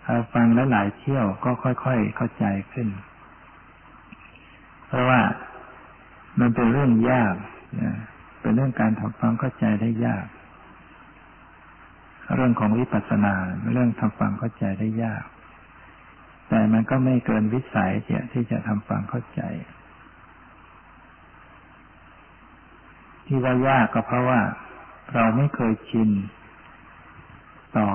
[0.06, 2.88] ถ้าฟังแล้วหลายเที่ยวก็ค่อยๆเข้าใจขึ้น
[4.88, 5.22] เพราะว่า
[6.40, 7.36] มันเป็นเรื่องยาก
[8.42, 10.26] เป็นเรื่องการทำความเข้าใจได้ยาก
[12.34, 13.36] เรื่องของวิปัสสนา
[13.74, 15.24] เรื่องทำความเข้าใจได้ยาก
[16.50, 17.92] แต่มันก็ไม่เกินวิสัย
[18.34, 19.42] ที่จะทำความเข้าใจ
[23.26, 24.40] ที่ว่ายากก็เพราะว่า
[25.14, 26.10] เราไม่เคยชิน
[27.78, 27.88] ต่อ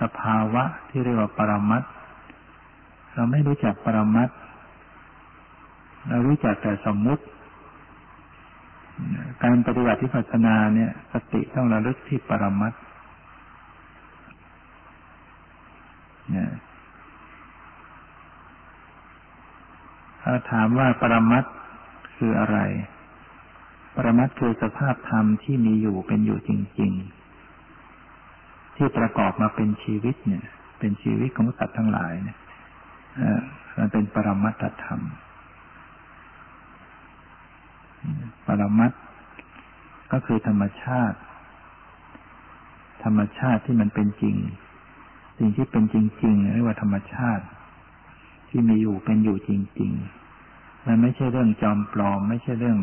[0.00, 1.82] สภาวะที่เรียกว่าปรมัต
[3.14, 4.28] เราไม่รู้จักปรมัต
[6.08, 7.22] เรารู้จักแต่สมมุติ
[9.42, 12.72] การปฏิบัติที่พัฒนาเนี่ย สติต้องระลึกที่ปรมัต
[16.30, 16.50] เนี่ย
[20.22, 21.44] ถ้าถามว่าปรมัต
[22.16, 22.58] คืออะไร
[23.96, 26.92] ปรมัตคือสภาพธรรมที่มีอยู่เป็นอยู่จริง
[27.84, 30.44] ๆ ที่ประกอบมาเป็นชีวิตเนี่ย
[30.78, 32.38] เป็นชีวิตของสัตว์ทั้งหลายเนี่ย
[33.78, 35.00] มันเป็นปรมัตธรรม
[38.46, 38.92] ปรมัต
[40.12, 41.18] ก็คือธรรมชาติ
[43.04, 44.36] ธรรมชาติที่มันเป็นจริง
[45.38, 47.44] สิ่งที่เป็นจริงๆเรียกว่าธรรมชาติ
[48.48, 52.78] ที่มีอยู่เป็นอยู่จริงๆมันไม่ใช่เรื่องจอมปลอม ไม่ใช่เรื่อง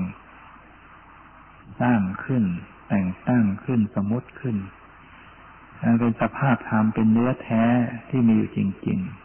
[1.82, 2.44] สร้างขึ้น
[2.88, 4.58] แต่งตั้งขึ้นสมมติขึ้น
[5.82, 7.64] มันเป็นสภาพธรรมเป็นเนื้อแท้
[8.10, 9.22] ที่มีอยู่จริง ๆ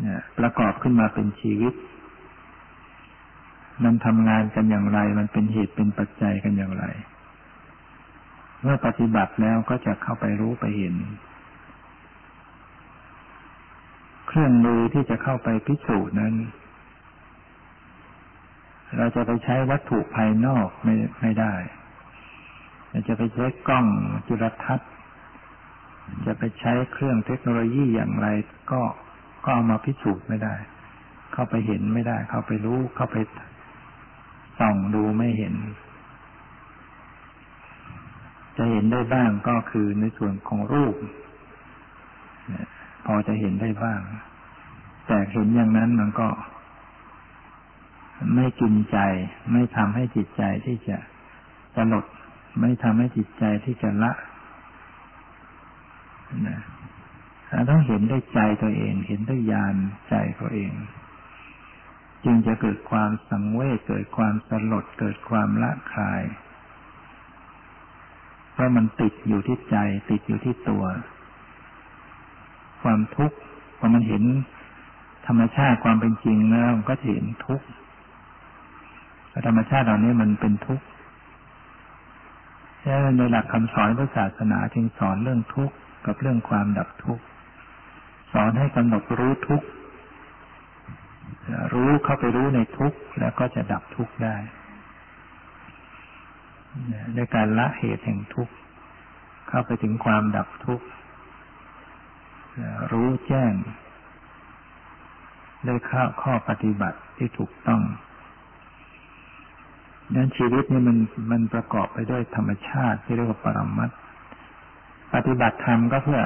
[0.00, 1.74] เนี่ย ประกอบขึ้นมาเป็นชีวิต
[3.84, 6.84] มันทำงานกันอย่างไร มันเป็นเหตุเป็นปัจจัยกันอย่างไร
[8.62, 10.94] เมื่อปฏิบัติแล้วก็จะเข้าไปรู้ไปเห็น
[14.26, 16.34] เครื่องมือที่จะเข้าไปพิสูจน์นั้น
[18.96, 21.54] เราจะไปใช้วัตถุภายนอกไม่ไม่ได้
[23.08, 23.86] จะไปใช้กล้อง
[24.28, 24.90] จุลทรรศน์
[26.26, 28.28] จะไปใช้เครื่องเทคโนโลยีอย่างไร
[28.72, 28.82] ก็
[29.48, 30.54] ก็เอามาพิสูจน์ไม่ได้
[31.32, 33.16] เข้าไปเห็นไม่ได้ เข้าไปรู้ เข้าไป
[34.58, 35.54] ส่องดูไม่เห็น
[38.56, 40.94] จะเห็นได้บ้างก็คือในส่วนของรูป
[43.06, 44.00] พอจะเห็นได้บ้าง
[45.06, 46.28] แต่เห็นอย่างนั้นมันก็
[48.34, 48.98] ไม่กินใจ
[49.52, 50.96] ไม่ทำให้จิตใจที่จะ
[51.74, 52.04] สลด
[52.60, 54.12] ไม่ทำให้จิตใจที่จะละ
[56.48, 56.60] นะ
[57.70, 59.74] ต้องเห็นด้วยใจตัวเอง เห็นด้วยญาณ
[60.08, 60.72] ใจตัวเอง
[62.24, 66.22] จึงจะเกิดความสังเวชเกิดความสลดเกิดความละคลาย
[68.52, 69.76] เพราะมันติดอยู่ที่ใจ
[70.10, 70.84] ติดอยู่ที่ตัว
[72.82, 73.36] ความทุกข์
[73.78, 74.22] พอมันเห็น
[75.26, 77.66] ธรรมชาติความเป็นจริงแล้วก็จะเห็นทุกข์
[79.46, 80.86] ธรรมชาติเหล่านี้มันเป็นทุกข์
[83.16, 85.74] ในหลักคำสอนพระศาสนาจึงสอนเรื่องทุกข์
[86.06, 87.24] กับเรื่องความดับทุกข์
[88.32, 89.66] สอนให้กำหนดรู้ทุกข์
[91.72, 94.36] รู้เข้าไปรู้ในทุกข์แล้วก็จะดับทุกข์ได้
[97.16, 98.54] ด้วยการละเหตุแห่งทุกข์
[99.48, 100.86] เข้าไปถึงความดับทุกข์
[102.92, 103.52] รู้แจ้ง
[105.66, 107.82] ด้วยข้อข้อปฏิบัติที่ถูกต้อง
[110.14, 110.98] นั้นชีวิตนี่มัน
[111.30, 113.90] มันประกอบไปด้วยธรรมชาติที่เรียกว่าปรมัต
[115.14, 116.20] ปฏิบัติธรรมก็เพื่อ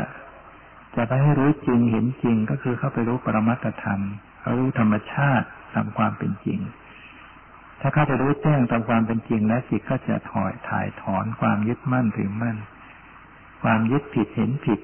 [0.96, 4.00] จะไปให้รู้จริงเห็นจริงก็คือเข้าไปรู้ปรมัตธรรม
[4.40, 6.60] เขารู้ธรรมชาติตามความเป็นจริง
[7.80, 12.56] ถ้าเข้าไปรู้แจ้งตามความเป็นจริง แล้วจิตก็จะถอยถ่ายถอนความยึดมั่นถือมั่น
[13.62, 14.80] ความยึดผิดเห็นผิด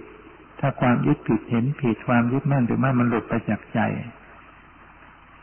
[0.61, 3.81] ถ้าความยึดผิดเห็นผิด ความยึดมั่นถือมั่นมันหลุดไปจากใจ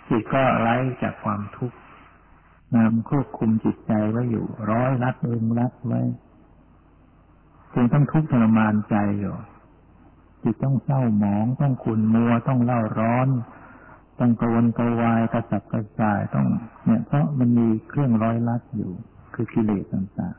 [0.09, 1.77] จิตก็ไร้จากความทุกข์
[2.75, 6.01] นำควบคุมจิตใจไว้อยู่ ร้อยรัดเองรัดไว้
[7.73, 9.35] จึงต้องทุกข์ทรมานใจอยู่
[10.43, 13.27] จิตต้องเศร้าหมอง ต้องขุนมัว ต้องเล่าร้อน
[14.19, 16.47] ต้องกระวนกวายกระสับกระส่ายต้อง
[16.85, 18.91] เนี่ย เพราะมันมีเครื่องร้อยลัดอยู่
[19.33, 20.35] คือกิเลสต่าง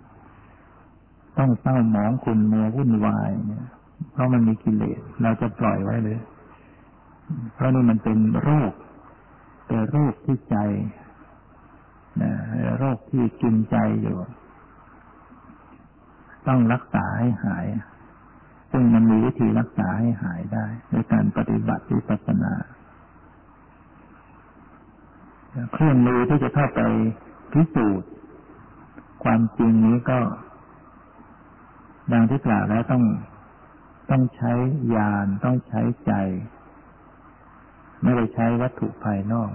[0.67, 3.67] ๆ ต้องเศร้าหมองขุนมัววุ่นวายเนี่ย
[4.13, 6.19] เพราะมันมีกิเลสเราจะปล่อยไว้เลย
[7.55, 8.73] เพราะนี่มันเป็นโรค
[9.67, 10.57] เป็นโรคที่ใจ
[12.23, 12.33] นะ
[12.79, 14.17] โรคที่กินใจอยู่
[16.47, 17.67] ต้องรักษาให้หาย
[18.77, 22.55] ซึ่งมันมีวิธีรักษาให้หายได้โดยการปฏิบัติวิปัสสนา
[25.73, 26.81] เครื่องมือที่จะเข้าไป
[27.53, 28.11] พิสูจน์
[29.25, 30.21] ความจริงนี้ก็
[32.13, 33.05] ดังที่กล่าวแล้วต้อง
[34.11, 34.53] ต้องใช้
[34.95, 36.13] ญาณต้องใช้ใจ
[38.03, 39.53] ไม่ได้ใช้วัตถุภายนอก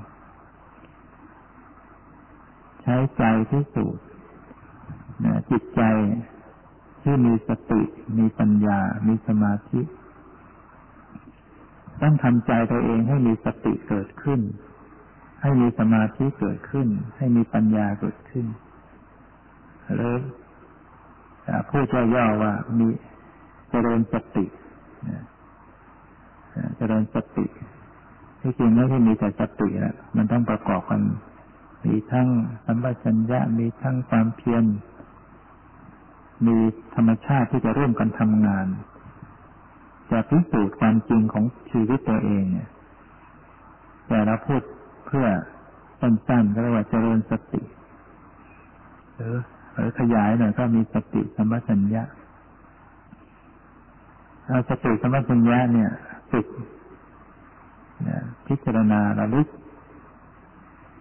[2.84, 4.04] ใช้ใจที่สูจน์
[5.52, 5.82] จิตใจ
[7.02, 7.82] ที่มีสติ
[8.18, 9.82] มีปัญญา มีสมาธิ
[12.02, 14.42] ต้องทำใจตัวเองให้มีสติเกิดขึ้น
[15.42, 18.46] ให้มีสมาธิเกิดขึ้น ให้มีปัญญาเกิดขึ้น
[19.96, 20.16] หรือ
[21.70, 22.88] ผู้เจ้าย่อว่ามี
[23.70, 24.46] เจริญสติ
[26.78, 27.46] เจริญสติ
[28.42, 31.02] ที่จริงไม่ใช่มีแต่สติแล้วมันต้องประกอบกัน
[31.86, 32.28] มีทั้ง
[32.66, 34.64] สัมปชัญญะ มีทั้งความเพียร
[36.48, 36.58] มี
[36.96, 38.68] ธรรมชาติที่จะร่วมกันทำงาน
[40.12, 42.70] จะพิสูจน์ความจริงของชีวิตตัวเองเนี่ย
[44.08, 44.62] แต่เราพูด
[45.08, 45.28] เพื่อ
[46.00, 47.62] สั้นๆก็เรียกว่าเจริญสติ
[49.16, 49.36] หรือ
[49.74, 52.04] หรือขยายหน่อยก็มีสติสัมปชัญญะ
[54.48, 55.90] เอาสติสัมปชัญญะเนี่ย
[56.32, 56.46] ฝึก
[58.48, 59.48] พิจารณาระลึก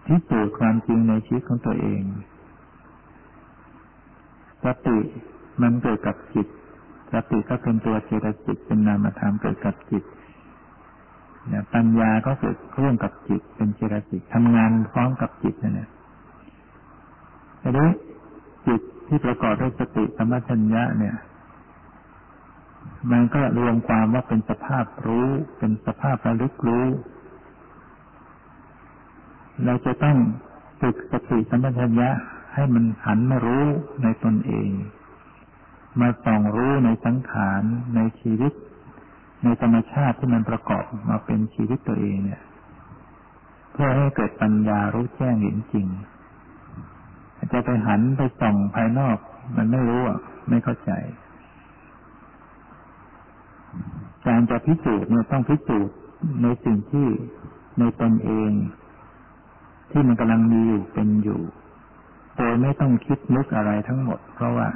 [0.05, 2.01] พิสูจน์ความจริงในชีวิตของตัวเอง
[4.65, 4.99] สติ
[5.61, 6.47] มันเกิดกับจิต
[7.13, 10.03] สติก็เป็นตัวเจตสิกเป็นนามธรรมเกิดกับจิต
[11.51, 15.89] นี่ยปัญญาก็เกิดร่วมกับจิต เป็นเจตสิกทำงานพร้อมกับจิตนั่นแหละ
[17.59, 17.91] แต่ด้วย
[18.67, 21.15] จิตที่ประกอบด้วยสติสมัชัญญะเนี่ย
[23.11, 26.85] มันก็รวมความว่าเป็นสภาพรู้ เป็นสภาพระลึกรู้
[29.65, 30.17] เราจะต้อง
[30.81, 32.09] ฝึกสติสัมปชัญญะ
[32.53, 33.65] ให้มันหันมารู้
[34.03, 34.69] ในตนเอง
[35.99, 37.63] มาส่องรู้ในสังขาร
[37.95, 38.53] ในชีวิต
[39.43, 42.41] ในธรรมชาติที่มันประกอบมาเป็นชีวิตตัวเองเนี่ย
[43.71, 45.87] เพื่อให้เกิดปัญญารู้แจ้งเห็นจริง
[47.51, 49.17] จะไปหันไปส่องภายนอก
[49.55, 50.91] มันไม่รู้อะ ไม่เข้าใจ
[54.25, 55.95] การจะพิสูจน์เนี่ยต้องพิสูจน์
[56.41, 57.07] ในสิ่งที่
[57.79, 58.51] ในตนเอง
[59.91, 61.41] ที่มันกำลังมีอยู่เป็นอยู่
[62.39, 64.67] โดยไม่ต้องคิดนึกอะไรทั้งหมด เพราะว่า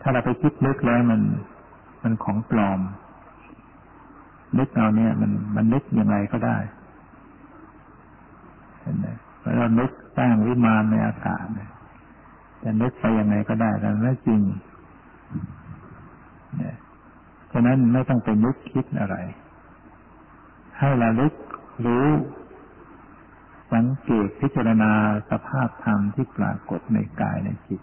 [0.00, 1.20] ถ้าเราไปคิดนึกแล้วมัน
[2.02, 2.80] มันของปลอม
[4.58, 6.56] นึกเอาเนี่ย มันมันนึกยังไงก็ได้
[8.80, 9.06] เห็นไหม
[9.56, 11.44] เรานึกสร้างวิมานในอากาศ
[12.62, 14.40] จะนึกไปยังไงก็ได้แต่ไม่จริง
[16.56, 16.76] เนี่ย
[17.52, 19.16] ฉะนั้นไม่ต้องไปนึกคิดอะไร
[20.78, 21.34] ให้เราลึก
[21.86, 22.06] รู้
[23.72, 24.92] สังเกตพิจารณา
[25.30, 27.80] สภาพธรรมที่ปรากฏในกายในจิต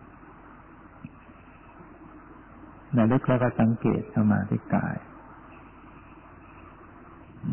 [2.98, 4.96] ระลึกแล้วก็สังเกตเข้ามาที่กาย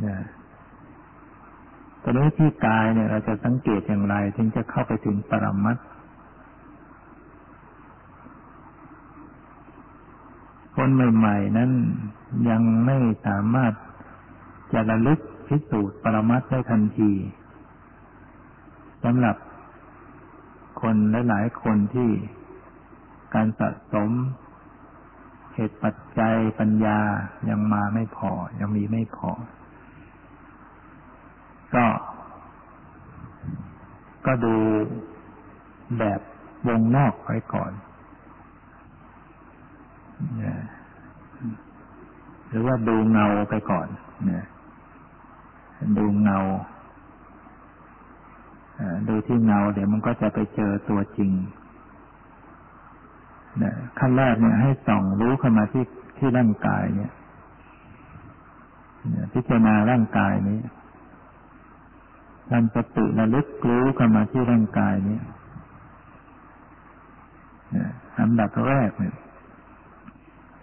[0.06, 0.18] นะ
[2.02, 5.76] ตอนนี้ที่กายเนี่ย เราจะสังเกตอย่างไร ถึงจะเข้าไปถึงปรมัต
[10.76, 11.70] คนใหม่ ๆ นั้น
[12.50, 13.72] ยังไม่สามารถ
[14.72, 17.12] จะระลึกพิสูจน์ปรมัตได้ทันที
[19.04, 19.36] สำหรับ
[20.80, 20.96] คน
[21.28, 22.10] หลายๆคนที่
[23.34, 24.10] การสะสม
[25.54, 26.98] เหตุปัจจัยปัญญา
[27.48, 28.30] ยังมาไม่พอ
[28.60, 29.30] ยังมีไม่พอ
[31.74, 31.86] ก็
[34.26, 34.54] ก็ดู
[35.98, 36.20] แบบ
[36.68, 37.72] วงนอกไว้ก่อน
[42.48, 43.88] หรือว่าดูเงาไปก่อน
[44.26, 44.46] เนี่ย
[45.98, 46.38] ดูเงา
[49.08, 51.32] ดูที่เงาเดี๋ยวมันก็จะไปเจอตัวจริง
[53.62, 55.84] นะขั้นแรกเนี่ยให้ส่องรู้เข้ามาที่
[56.18, 57.12] ที่ร่างกายเนี่ย
[59.32, 60.60] พิจารณาร่างกายนี้
[62.50, 65.18] ทำสติระลึกรู้เข้ามาที่ร่างกายนี้
[68.20, 69.14] อันดับแรกเนี่ย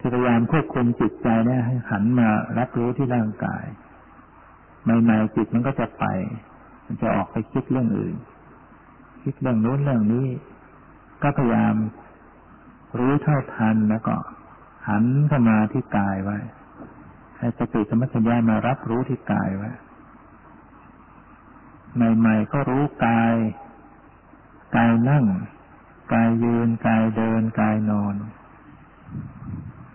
[0.00, 3.64] พยายามควบคุมจิตใจเนี่ยให้หันมารับรู้ที่ร่างกาย
[5.02, 6.04] ใหม่ๆจิตมันก็จะไป
[6.84, 8.14] มันจะออกไปคิดเรื่องอื่น
[9.22, 10.26] คิดเรื่องโน้นเรื่องนี้
[11.22, 11.74] ก็พยายาม
[12.98, 14.14] รู้เท่าทันแล้วก็
[14.88, 16.38] หันเข้ามาที่กายไว้
[17.38, 19.70] ให้สติสมัชัญญามารับรู้ที่กายไว้
[22.18, 23.34] ใหม่ๆก็รู้กาย
[24.76, 25.24] กายนั่ง
[26.12, 28.14] กายยืน กายเดิน กายนอน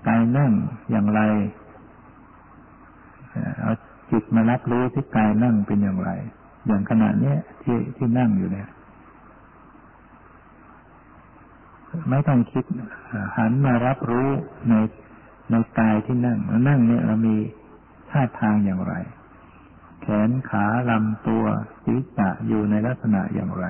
[0.08, 0.52] กายนั่ง
[0.92, 1.22] อย่างไร
[3.62, 3.74] เอา
[4.12, 6.12] จิตมารับรู้ที่กายนั่งเป็นอย่างไร
[6.68, 8.68] อย่างขณะนี้ที่ที่นั่งอยู่เนี่ย
[12.10, 12.64] ไม่ต้องคิด
[13.38, 14.30] หันมารับรู้
[14.70, 14.74] ใน
[15.52, 16.38] ในกายที่นั่ง
[16.70, 17.36] นั่งเนี่ยเรามี
[18.10, 18.94] ท่าทางอย่างไร
[20.02, 21.44] แขนขาลำตัว
[21.84, 23.66] ศีรษะอยู่ในลักษณะอย่างไร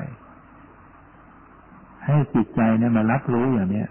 [2.05, 3.89] ให้จิตใจเนี่ยมารับรู้อย่างเนี้ย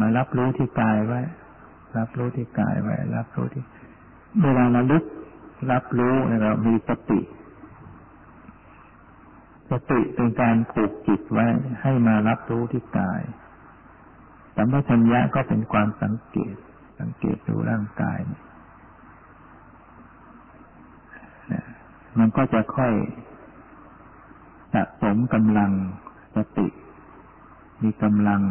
[0.00, 1.20] มารับรู้ที่กายไว้
[1.98, 3.64] รับรู้ที่กายไว้ รับรู้ที่
[4.40, 5.04] เวลาเระลึก
[5.70, 7.20] รับรู้เรามีสติ
[9.70, 11.46] สติเป็นการผูกจิตไว้
[11.82, 13.22] ให้มารับรู้ที่กาย
[14.56, 16.54] สัมปชัญญะก็เป็นความสังเกต
[16.98, 18.20] สังเกตดูร่างกาย
[22.18, 22.92] มันก็จะค่อย
[24.72, 25.72] สะสมกำลัง
[26.36, 26.68] สติ
[27.82, 28.42] มีกำลัง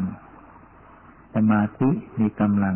[1.35, 1.89] สมาธิ
[2.19, 2.75] มีกำลัง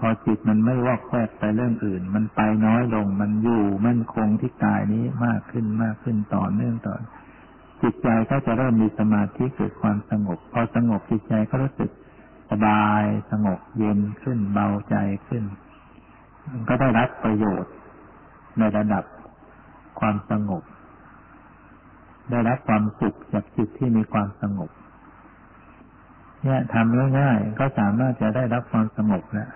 [0.00, 6.96] พอจิตมันไม่วอกแวกไปเรื่องอื่น มันไปน้อยลง มันอยู่มั่นคงที่กายนี้มากขึ้นมากขึ้นต่อเนื่องต่อ
[7.82, 11.90] จิตใจก็จะเริ่มมีสมาธิเกิดความสงบ พอสงบจิตใจก็รู้สึก
[12.50, 14.96] สบายสงบเย็นขึ้นเบาใจ
[15.28, 15.44] ขึ้น
[16.68, 17.72] ก็ได้รับประโยชน์
[18.58, 19.04] ในระดับ
[20.00, 20.62] ความสงบ
[22.30, 24.70] ได้รับความสุขจากจิตที่มีความสงบ
[26.42, 29.50] เนี่ยทำง่ายๆก็สามารถจะได้รับความสงบแล้ว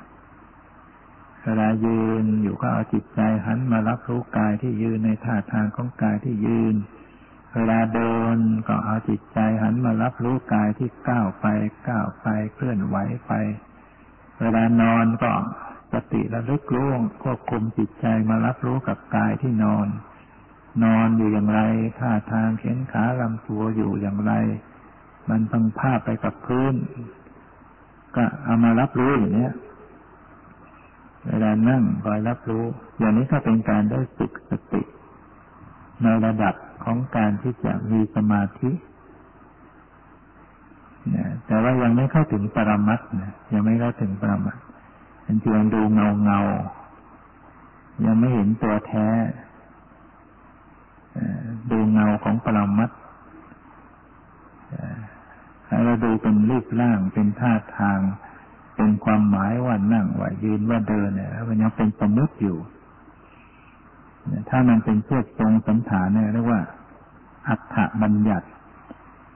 [1.44, 6.74] เวลายืนอยู่ก็เอาจิตใจหันมารับรู้กายที่ยืนในท่าทางของกายที่ยืน
[7.54, 8.38] เวลาเดิน
[8.68, 11.46] ก็เอาจิตใจหันมารับรู้กายที่ก้าวไป
[11.88, 13.32] ก้าวไปเคลื่อนไหวไป
[14.40, 15.32] เวลานอนก็
[15.92, 16.90] สติระลึกรู้
[17.22, 19.88] ควบคุมจิตใจมารับรู้กับกายที่นอน
[20.84, 21.60] นอนอยู่อย่างไร
[21.98, 24.32] ท่าทางเข็นขาลำตัวอยู่อย่างไร
[25.30, 26.74] มันต้องภาพไปกับพื้น
[28.16, 29.50] ก็เอามารับรู้อย่างนี้
[31.28, 32.64] เวลานั่งคอยรับรู้
[32.98, 34.82] อย่างนี้ก็เป็นการได้ฝึกสติ
[36.02, 36.54] ในระดับ
[36.84, 38.70] ของการที่จะมีสมาธิ
[41.46, 44.56] แต่ว่ายังไม่เข้าถึงปรมัตนะยังไม่เข้าถึงปรมัต
[45.22, 46.40] เป็นเพียงดูเงาเงา
[48.04, 49.08] ยังไม่เห็นตัวแท้
[51.70, 52.90] ดูเงาของปรมัต
[55.84, 57.98] เราดูเป็นรูปร่างเป็นท่าทาง
[58.82, 62.56] เป็นความหมายว่านั่งว่ายืนว่าเดินเนี่ยมันยังเป็นสมมติอยู่
[64.48, 66.60] ถ้ามันเป็นเพื่อทรงสันฐานเนี่ยเรียกว่า
[67.48, 68.46] อัฏฐบัญญัติ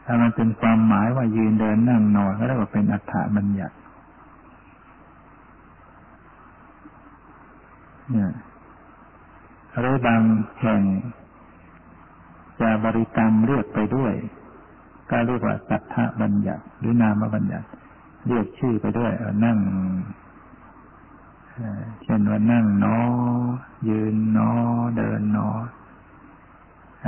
[0.04, 3.76] ถ้ามันเป็นความหมายว่ายืนเดินนั่งนอนก็เรียกว่าเป็นอัฏฐบัญญัติ
[8.10, 8.32] เนี่ย
[9.78, 10.22] หรือบาง
[10.60, 10.82] แห่ง
[12.60, 14.12] จะบริกรรมเรียกไปด้วย
[15.10, 17.68] ก็เรียกว่าสัทธบัญญัติ หรือนามบัญญัติ
[18.26, 19.12] เรียกชื่อไปด้วย
[19.44, 19.58] นั่ง
[22.02, 22.98] เช่นว่านั่งนอ
[23.88, 24.50] ยืนนอ
[24.96, 25.48] เดินนอ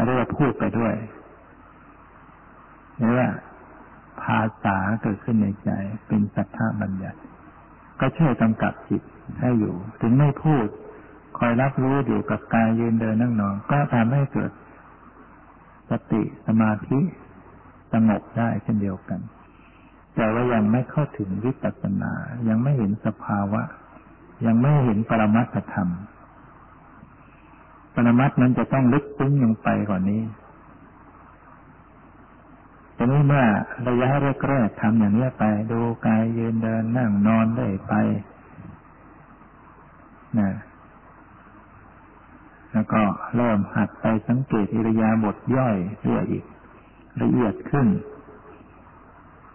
[0.05, 0.95] เรียกว่าพูดไปด้วย
[2.97, 3.29] เรียกว่า
[4.23, 5.71] ภาษาเกิดขึ้นในใจ
[6.07, 7.19] เป็นสัทธาบัญญัติ
[8.01, 9.03] ก็ช่วยกำกับจิต
[9.41, 10.67] ให้อยู่ ถึงไม่พูด
[11.39, 14.51] คอยรับรู้อยู่กับกายยืนเดินนั่งนอน ก็ทำให้เกิด
[15.91, 17.01] สติสมาธิ
[17.93, 19.21] สงบได้เช่นเดียวกัน
[20.21, 22.13] แต่ว่ายังไม่เข้าถึงวิปัสสนา
[22.49, 23.63] ยังไม่เห็นสภาวะ
[24.47, 25.89] ยังไม่เห็นปรมัตธรรม
[27.95, 30.23] ปรมัตนั้นจะต้องลึกซึ้งลงไปกว่านี้
[32.97, 33.45] ทีนี้เมื่อ
[33.89, 34.09] ระยะ
[34.49, 37.93] แรกๆทำอย่างนี้ไป ดูกายยืนเดินนั่งนอนได้ไป
[40.39, 40.51] นะ
[42.73, 43.03] แล้วก็
[43.37, 46.45] เริ่มหัดไปสังเกตอิริยาบถย่อยเรื่อยอีก
[47.21, 47.89] ละเอียดขึ้น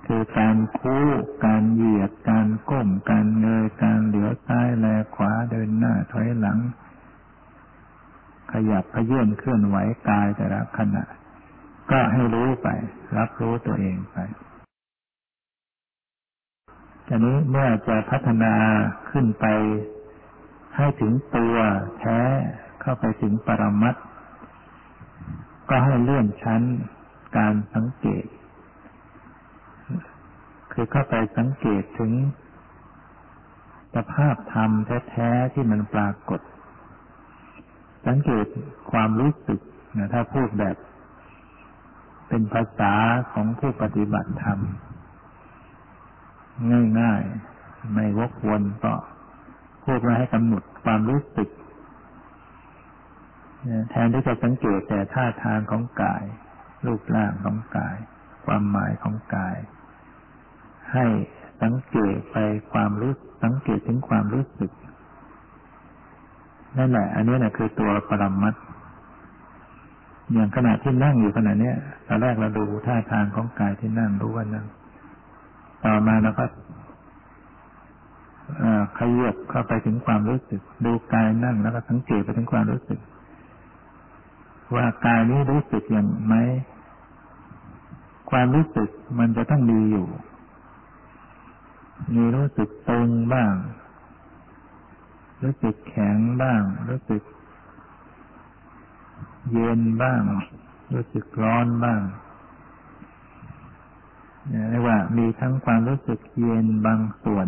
[0.05, 1.07] คือการคู่
[1.45, 4.85] การเหยียด การก้ม การเงย การเหลียวซ้ายแล
[5.15, 6.59] ขวาเดินหน้าถอยหลัง
[8.51, 9.77] ขยับขยื่นเคลื่อนไหว
[10.09, 11.03] กายแต่ละขณะ
[11.91, 12.67] ก็ให้รู้ไป
[13.17, 14.17] รับรู้ตัวเองไป
[17.09, 18.53] อันนี้เมื่อจะพัฒนา
[19.09, 19.45] ขึ้นไป
[20.77, 21.55] ให้ถึงตัว
[21.99, 22.19] แท้
[22.81, 23.95] เข้าไปถึงปรมัต
[25.69, 26.61] ก็ให้เลื่อนชั้น
[27.37, 28.25] การสังเกต
[30.73, 32.11] คือเข้าไปสังเกตถึง
[33.95, 34.71] สภาพธรรม
[35.09, 36.41] แท้ๆที่มันปรากฏ
[38.07, 38.45] สังเกต
[38.91, 39.59] ความรู้สึก
[39.97, 40.75] นะถ้าพูดแบบ
[42.27, 42.93] เป็นภาษา
[43.33, 44.59] ของผู้ปฏิบัติธรรม
[46.99, 48.93] ง่ายๆ ไม่วกวนก็
[49.85, 51.49] พูดมาให้กำหนดความรู้สึก
[53.89, 56.23] แทนที่จะสังเกตแต่ท่าทางของกาย
[56.85, 57.97] รูปร่างของกาย
[58.45, 59.57] ความหมายของกาย
[60.93, 61.05] ให้
[61.61, 62.37] สังเกตไป
[62.71, 63.13] ความรู้
[63.43, 64.71] สังเกตถึงความรู้สึก
[66.77, 68.55] นั่นแหละ อันนี้แหละคือตัวปรมัต
[70.33, 71.75] อย่างขณะที่นั่งอยู่ขณะเนี้ย
[72.07, 74.65] ตอนแรกเราดูท่าทางของกายที่นั่งรู้ว่านั่ง
[75.85, 76.45] ต่อมาเราก็
[78.97, 82.99] ขยับเข้าไปถึงความรู้สึก ดูกายนั่งแล้วก็สังเกตไปถึงความรู้สึก
[84.75, 86.35] ว่ากายนี้รู้สึกอย่างไหม
[88.31, 88.89] ความรู้สึก
[89.19, 90.07] มันจะต้องมีอยู่
[92.13, 93.53] มีรู้สึกตึงบ้าง
[95.43, 97.23] รู้สึกแข็งบ้าง รู้สึก
[99.51, 100.21] เย็นบ้าง
[100.93, 102.01] รู้สึกร้อนบ้าง
[104.69, 107.47] เรียกว่า มีทั้งความรู้สึกเย็นบางส่วน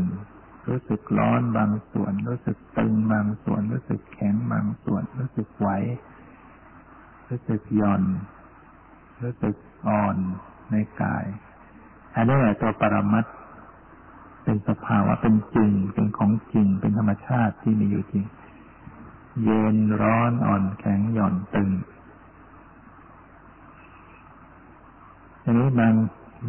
[0.67, 5.69] รู้สึกร้อนบางส่วน รู้สึกตึงบางส่วน รู้สึกแข็งบางส่วน รู้สึกไหว
[7.29, 8.03] รู้สึกหย่อน
[9.23, 9.55] รู้สึก
[9.87, 10.17] อ่อน
[10.71, 11.25] ในกาย
[12.15, 13.25] อันนี้แหละตัวปรมัต
[14.45, 18.25] เป็นสภาวะเป็นจริง เป็นของจริง เป็นธรรมชาติที่มีอยู่จริง
[19.43, 21.69] เย็นร้อนอ่อนแข็งหย่อนตึง
[25.43, 25.93] อันนี้บาง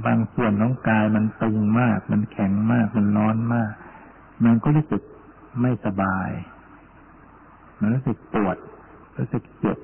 [0.07, 3.73] บางส่วนของกายมันตึงมาก มันแข็งมาก มันร้อนมาก
[4.45, 5.03] มันก็รู้สึก
[5.61, 6.31] ไม่สบาย
[7.81, 8.57] มันรู้สึกปวด
[9.19, 9.79] รู้สึกเจ็บ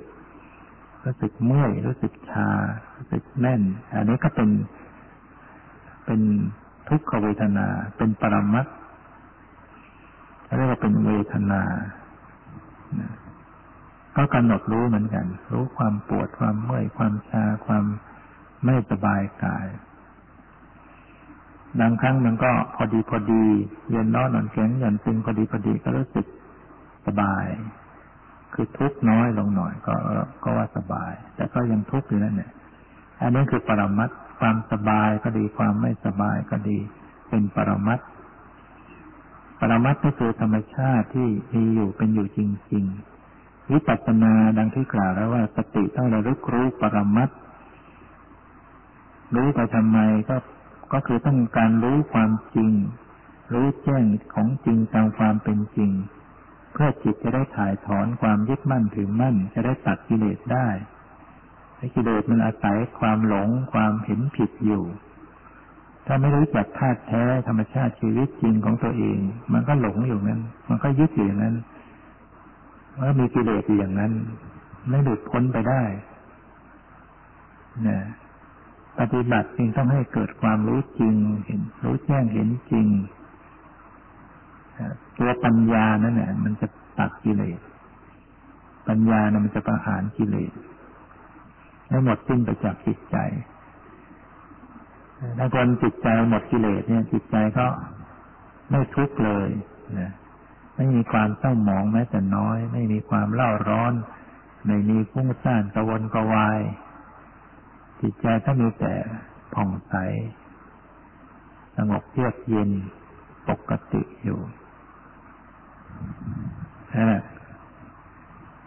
[1.05, 2.49] รู้สึกเมื่อย รู้สึกชา
[2.97, 3.63] รู้สึกแน่น
[3.95, 4.51] อันนี้ก็เป็น
[6.07, 6.21] เป็น
[6.95, 7.67] ทุกขเวทนา
[7.97, 8.67] เป็นปรมัต
[10.57, 11.63] เรียกว่าเป็นเวทนา
[14.17, 17.85] ก็กำหนดรู้เหมือนกัน รู้ความปวดความเมื่อยความชาความ
[18.65, 19.67] ไม่สบายกาย
[21.81, 23.45] บางครั้งมันก็พอดีพอดี
[23.91, 26.27] เย็นร้อนนอนแข็งหย่อนตึงพอดีพอดีก็รู้สึก
[27.07, 27.45] สบาย
[28.53, 29.95] คือทุกน้อยลงหน่อยก็
[30.43, 32.51] ก็ว่าสบาย แต่ก็ยังทุกข์อยู่นั่นเนี่ย
[33.23, 34.11] อันนี้คือปรมัต
[34.43, 36.79] ความสบายก็ดีความไม่สบายก็ดี
[37.29, 38.01] เป็นปรมัต
[39.61, 42.41] ปรมัตก็คือธรรมชาติที่มีอยู่เป็นอยู่จ
[42.73, 47.31] ริงๆวิปัสสนาดังที่กล่าวแล้วว่าสติต้องระลึกรู้ปรมัต
[49.35, 50.37] รู้ไปทำไมก็
[50.93, 52.73] ก็คือต้องการรู้ความจริง
[53.53, 55.91] รู้แจ้งของจริงตามความเป็นจริง
[56.73, 60.69] เพื่อจิตจะได้ถ่ายถอนความยึดมั่นถือมั่น จะได้ตัดกิเลสได้
[61.95, 64.83] กิเลสมันอาศัยความหลงความเห็นผิดอยู่
[66.07, 69.19] ถ้าไม่รู้จักธาตุแท้ธรรมชาติชีวิตจริงของตัวเอง
[69.53, 71.55] มันก็หลงอยู่นั้น มันก็ยึดอยู่นั้น
[72.97, 74.13] มันก็มีกิเลสอยู่อย่างนั้น
[74.89, 75.83] ไม่หลุดพ้นไปได้
[77.89, 77.99] นะ
[78.99, 81.15] ปฏิบัติจึงต้องให้เกิดความรู้จริง
[81.47, 82.87] เห็น รู้แจ้งเห็นจริง
[85.19, 86.67] ตัวปัญญานั่นแหละมันจะ
[86.99, 87.61] ตัดกิเลส
[88.89, 90.53] ปัญญานะมันจะประหารกิเลส
[91.93, 93.17] ให้หมดสิ้นไปจากจิตใจ
[95.39, 97.67] ถ้าคนจิตใจหมดกิเลสเนี่ย จิตใจก็
[98.71, 99.49] ไม่ทุกข์เลย
[99.99, 100.13] นะ
[100.77, 103.93] ไม่มีความเศร้าหมองแม้แต่น้อย ไม่มีความเล่าร้อน
[104.67, 106.61] ไม่มีฟุ้งซ่านกระวนกระวาย
[108.01, 108.95] จิตใจก็มีแต่
[109.55, 109.95] ผ่องใส
[111.77, 112.71] สงบเยือกเย็น
[113.49, 114.41] ปกติอยู่
[116.95, 117.23] นั่นแหละ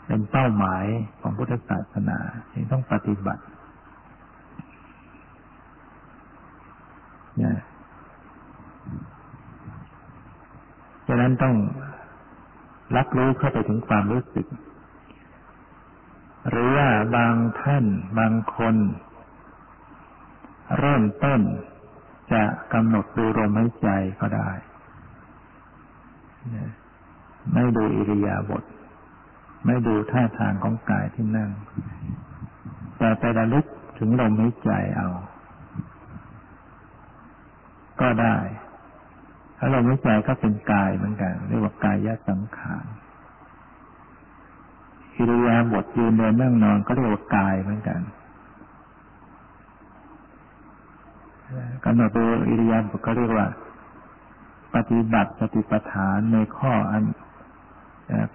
[0.05, 0.85] เป็นเป้าหมาย
[1.21, 2.17] ของพุทธศาสนา
[2.51, 3.43] ที่ต้องปฏิบัติ
[7.37, 7.57] เนี่ย
[11.07, 11.55] ฉะนั้นต้อง
[12.97, 14.47] รับรู้เข้าไปถึงความรู้สึก
[16.49, 17.85] หรือว่าบางท่าน
[18.19, 18.75] บางคน
[20.79, 21.41] เริ่มต้น
[22.31, 22.43] จะ
[22.73, 23.87] กำหนดดูลมหายใจ
[24.19, 24.49] ก็ได้
[27.53, 28.63] ไม่ดูอิริยาบถ
[29.65, 31.51] ไม่ดูท่าทางของกายที่นั่ง
[32.97, 33.65] แต่ไประลึก
[33.97, 35.09] ถึงลมหายใจเอา
[38.01, 38.37] ก็ได้
[39.57, 41.97] ถ้าลมหายใจก็เป็นกายเหมือนกัน เรียกว่ากาย
[42.29, 42.85] สังขาร
[45.15, 47.99] อิริยาบถยืนเดินนั่งนอนก็เรียกว่ากายเหมือนกัน
[51.83, 53.47] กำหนดดูอิริยาบถก็เรียกว่า
[54.75, 57.03] ปฏิบัติสติปัฏฐานในข้ออัน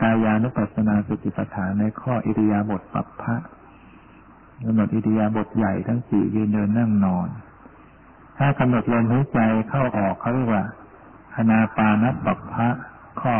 [0.02, 3.36] กายานุปัสสนาสติปัฏฐานในข้ออิริยาบถปัปพะ
[4.64, 7.28] กำหนดอิริยาบถใหญ่ทั้งสี่ยืนเดินนั่งนอน
[8.38, 9.40] ถ้ากำหนดลมหายใจ
[9.70, 10.64] เข้าออกเขาเรียกว่า
[11.34, 12.68] คณาปานปัปพะ
[13.20, 13.36] ข้อ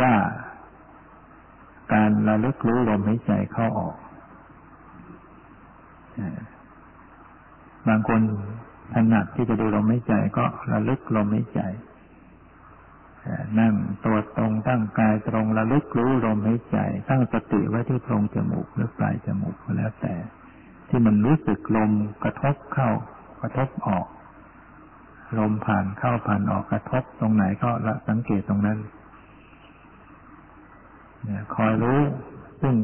[0.00, 0.14] ว่า
[1.92, 3.96] การระลึกรู้ลมหายใจเข้าออก
[7.88, 8.20] บางคน
[8.92, 11.60] ถนัดที่จะดูลมหายใจก็ระลึกลมหายใจ
[13.60, 16.76] นั่งตัวตรงตั้งกายตรงระลึกรู้ลมหายใจ
[17.08, 20.14] ตั้งสติไว้ที่โพรงจมูกหรือปลายจมูกก็แล้วแต่
[20.88, 21.90] ที่มันรู้สึกลม
[22.24, 22.90] กระทบเข้า
[23.40, 24.06] กระทบออก
[25.38, 28.78] ลมผ่านเข้าผ่านออกกระทบตรงไหนก็ละสังเกตตรงนั้น
[31.54, 32.00] คอยรู้
[32.62, 32.74] ซึ่ง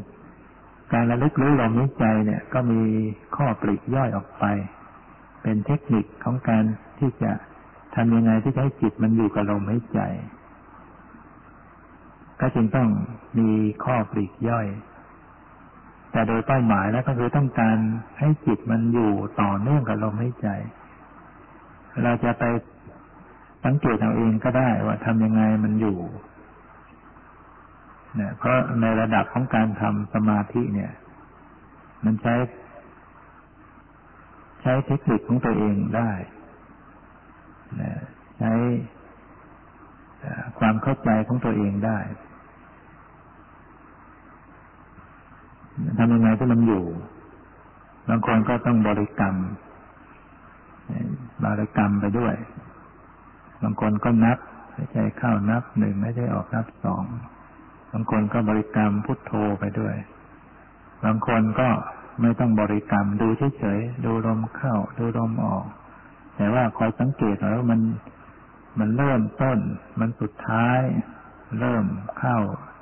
[0.92, 2.80] การระลึกรู้ลมหายใจเนี่ย ก็มี
[3.36, 4.44] ข้อปลีกย่อยออกไป
[5.42, 6.64] เป็นเทคนิคของการ
[6.98, 7.32] ที่จะ
[7.94, 10.00] ทำยังไงที่จะให้จิตมันอยู่กับลมหายใจ
[12.40, 12.88] ก็จึงต้อง
[13.38, 13.50] มี
[13.84, 14.66] ข้อปลีกย่อย
[16.12, 17.76] แต่โดยเป้าหมายแล้วก็คือต้องการ
[18.18, 20.48] ให้จิตมันอยู่ต่อเนื่องกับลมหายใจ
[22.02, 22.44] เราจะไป
[23.64, 25.98] สังเกตเอาเองก็ได้ว่าทำยังไงมันอยู่
[28.16, 30.92] เนี่ยเพราะในระดับของการทำสมาธิเนี่ย
[32.04, 32.34] มันใช้
[34.62, 36.10] ใช้เทคนิคของตัวเองได้
[38.38, 38.52] ใช้
[40.58, 41.98] ความเข้าใจของตัวเองได้
[45.98, 46.84] ทำยังไงที่มันอยู่
[48.08, 49.34] บางคนก็ต้องบริกรรม
[51.44, 52.34] บริกรรมไปด้วย
[53.62, 54.38] บางคนก็นับ
[54.74, 57.04] ไม่ใช่เข้านับหนึ่งไม่ใช่ออกนับสอง
[57.92, 59.94] บางคนก็บริกรรมพุทโธไปด้วย
[61.04, 61.68] บางคนก็
[62.20, 65.64] ไม่ต้องบริกรรมดูเฉยๆ ดูลมเข้า ดูลมออก
[66.40, 67.80] แต่ว่าคอยสังเกตหน่อยว่ามัน
[68.78, 69.58] มันเริ่มต้น
[70.00, 70.80] มันสุดท้าย
[71.58, 71.84] เริ่ม
[72.18, 72.38] เข้า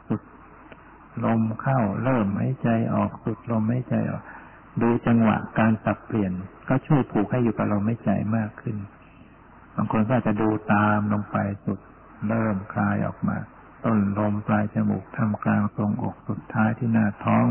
[0.08, 0.22] สุด
[1.24, 4.22] ลมเข้า เริ่มหายใจออกสุดลมหายใจออก
[4.82, 6.32] ดูจังหวะการสับเปลี่ยน
[6.68, 8.76] ก็ช่วยผูกให้อยู่กับลมหายใจมากขึ้น
[9.74, 11.78] บางคนก็จะดูตามลงไปสุด
[12.28, 13.36] เริ่มคลายออกมา
[13.84, 17.46] ต้นลมปลายจมูกทำกลางตรงอกสุดท้ายที่หน้าท้อง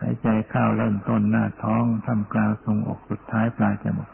[0.00, 4.10] หายใจเข้าเริ่มต้นหน้าท้องทำกลางทรงอกสุดท้ายปลายจมูก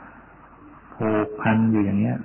[0.98, 2.18] ผูกพันอยู่อย่างเนี้ย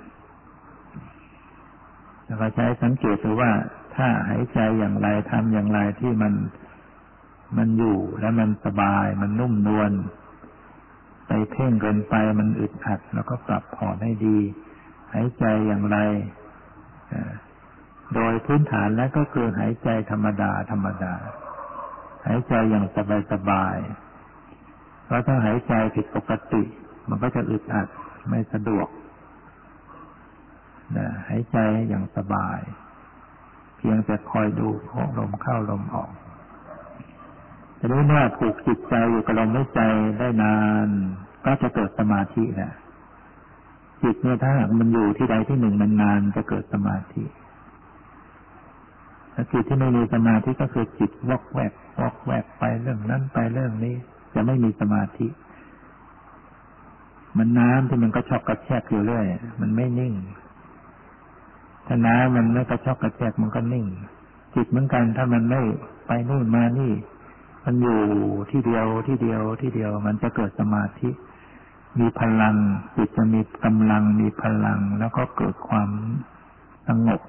[2.26, 3.52] แล้วก็ใช้สังเกตดูว่า
[3.94, 6.34] ถ้าหายใจอย่างไรทำอย่างไรที่มัน
[7.56, 9.92] มันอยู่แล้วมันสบาย มันนุ่มนวล
[11.28, 14.38] ไปเพ่งเกินไปมันอึดอัด แล้วก็ปรับผ่อนให้ดี
[15.12, 15.98] หายใจอย่างไร
[18.14, 21.14] โดยพื้นฐานแล้วก็คือหายใจธรรมดา ธรรมดา
[22.26, 23.76] หายใจอย่างสบายสบาย
[25.04, 26.62] เพราะถ้าหายใจผิดปกติ
[27.08, 27.88] มันก็จะอึดอัด
[28.28, 28.88] ไม่สะดวก
[30.96, 31.56] นะหายใจ
[31.88, 32.60] อย่างสบาย
[33.76, 36.10] เพียงแต่คอยดูของลมเข้าลมออก
[37.78, 39.80] จะรู้ว่าผูกจิตใจอยู่กับลมหายใจ
[40.18, 40.56] ได้นา
[40.86, 40.88] น
[41.44, 42.72] ก็จะเกิดสมาธิแหละ
[44.02, 47.24] จิตเนี่ยถ้ามันอยู่ที่ใดที่หนึ่งนานๆจะเกิดสมาธิ
[49.34, 53.94] ถ้าจิตที่ไม่มีสมาธิก็คือจิตวอกแวกวอกแวกไปเรื่องนั้นไปเรื่องนี้
[54.34, 55.26] จะไม่มีสมาธิ
[57.38, 59.26] มันน้ำที่มันก็ชอกกระแทกอยู่เรื่อย
[59.60, 60.14] มันไม่นิ่ง
[61.86, 63.86] ถ้าน้ำมันไม่กระชอกกระแทกมันก็นิ่ง
[64.54, 65.60] จิตเหมือนกันถ้ามันไม่
[66.06, 66.92] ไปนู่นมานี่
[67.64, 68.00] มันอยู่
[68.50, 71.10] ที่เดียวที่เดียวที่เดียว มันจะเกิดสมาธิ
[71.98, 72.56] มีพลัง
[72.96, 75.90] จิตจะมีกำลังมีพลัง แล้วก็เกิดความ
[76.88, 77.20] สงบ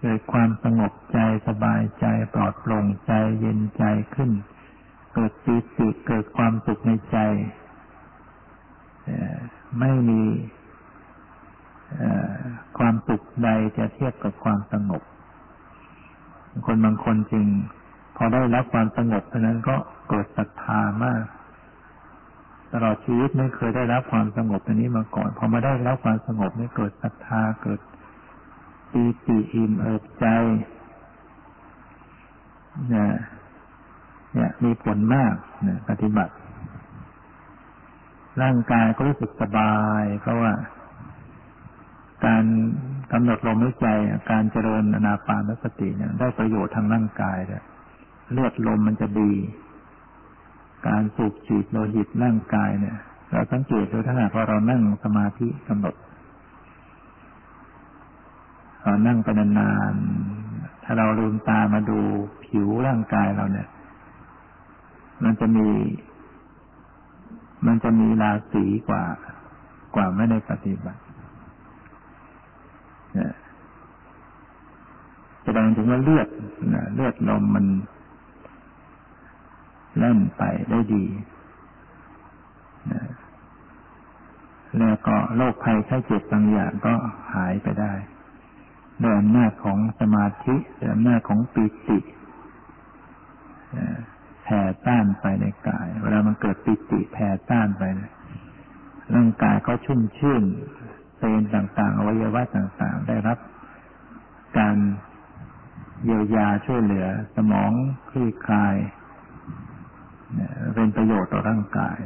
[0.00, 2.04] เกิดความสงบใจสบายใจ
[2.34, 3.84] ปลอดโปร่งใจเย็นใจ
[4.14, 4.30] ขึ้น
[5.14, 7.18] เกิดปีติเกิดความสุขในใจ
[9.80, 10.22] ไม่มี
[12.78, 15.02] ความสุขใดจะเทียบกับความสงบ
[16.66, 17.46] คนบางคนจริง
[18.16, 19.76] พอได้รับความสงบเท่านั้นก็
[20.08, 21.24] เกิดศรัทธามาก
[22.72, 27.80] ตลอดชีวิตไม่เคยได้รับความสงบอันนี้มาก่อน พอมาได้รับความสงบนี่เกิดศรัทธาเกิด
[28.92, 30.26] ปีติอิ่มเอิบใจ
[32.88, 33.12] เนี่ย
[34.34, 35.34] เนี่ยมีผลมาก
[35.66, 36.32] นี่ยปฏิบัติ
[38.42, 40.52] ร่างกายก็รู้สึกสบาย เพราะว่า
[42.24, 42.44] การ
[43.12, 43.86] กำหนดลมหายใจ
[44.30, 47.62] การเจริญอนาปานสติเนี่ยได้ประโยชน์ทางร่างกายเลย
[48.32, 49.32] เลือดลมมันจะดี
[50.88, 52.96] การสูบฉีดโลหิตร่างกายเนี่ย
[53.30, 55.94] เราสังเกตดูถ้าหากว่าเรานั่งสมาธิกำหนด
[58.82, 61.98] เรานั่งไปนานๆถ้าเราลืมตามาดู
[62.44, 63.68] ผิวร่างกายเราเนี่ย
[65.24, 65.68] มันจะมี
[67.66, 69.02] มันจะมีราศีกว่า
[69.94, 71.00] กว่าไม่ได้ปฏิบัติ
[75.42, 76.28] แสดงถึงว่าเลือด
[76.94, 77.66] เลือดลมมัน
[79.98, 81.04] เล่นไปได้ดี
[84.78, 86.94] แล้วก็โรคภัยไข้เจ็บบางอย่างก็
[87.34, 87.92] หายไปได้
[89.02, 91.98] ด้วยอำนาจของสมาธิด้วยอำนาจของปีติ
[94.52, 97.82] ผ่ต้านไปในกาย เวลามันเกิดปิติแผ่ต้านไป
[99.14, 100.42] ร่างกายก็ชุ่มชื่น
[101.16, 103.38] เซนต่างๆอวัยวะต่างๆ ได้รับ
[104.58, 104.76] การ
[106.04, 107.72] เยียวยาช่วยเหลือ สมอง
[108.10, 108.76] คลี่คลาย
[110.74, 111.98] เป็นประโยชน์ต่อร่างกาย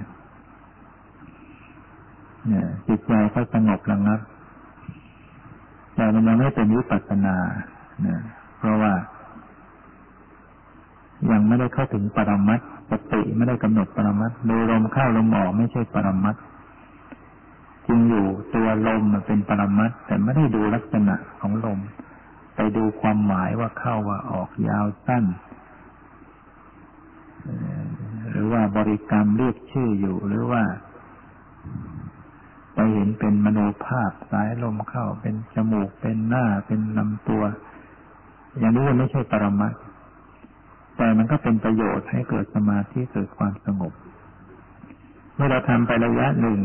[2.49, 4.21] เนี่ยจิตใจก็สงบระงับ
[5.95, 7.37] แต่มันยังไม่เป็นวิปัสสนา
[8.03, 8.21] เนี่ย
[8.59, 8.93] เพราะว่า
[11.33, 12.61] ยังไม่ได้เข้าถึงปรมัต
[12.91, 16.37] สติไม่ได้กำหนดปรมัตดูลมเข้าลมออกไม่ใช่ปรมัต
[17.87, 21.79] จริงอยู่ตัวลมเป็นปรมัตแต่ไม่ได้ดูลักษณะของลม
[22.57, 25.25] ไปดูความหมายว่าเข้าว่าออกยาวสั้น
[28.31, 30.63] หรือว่าบริกรรมเรียกชื่ออยู่หรือว่า
[32.75, 37.43] ไปเห็นเป็นมโนภาพสายลมเข้าเป็นจมูกเป็นหน้าเป็นลำตัว
[38.59, 39.73] อย่างนี้ไม่ใช่ปรมัต
[40.97, 43.93] แต่มันก็เป็นประโยชน์ให้เกิดสมาธิเกิดความสงบ
[45.35, 46.61] เมื่อเราทำไประยะหนึ่ง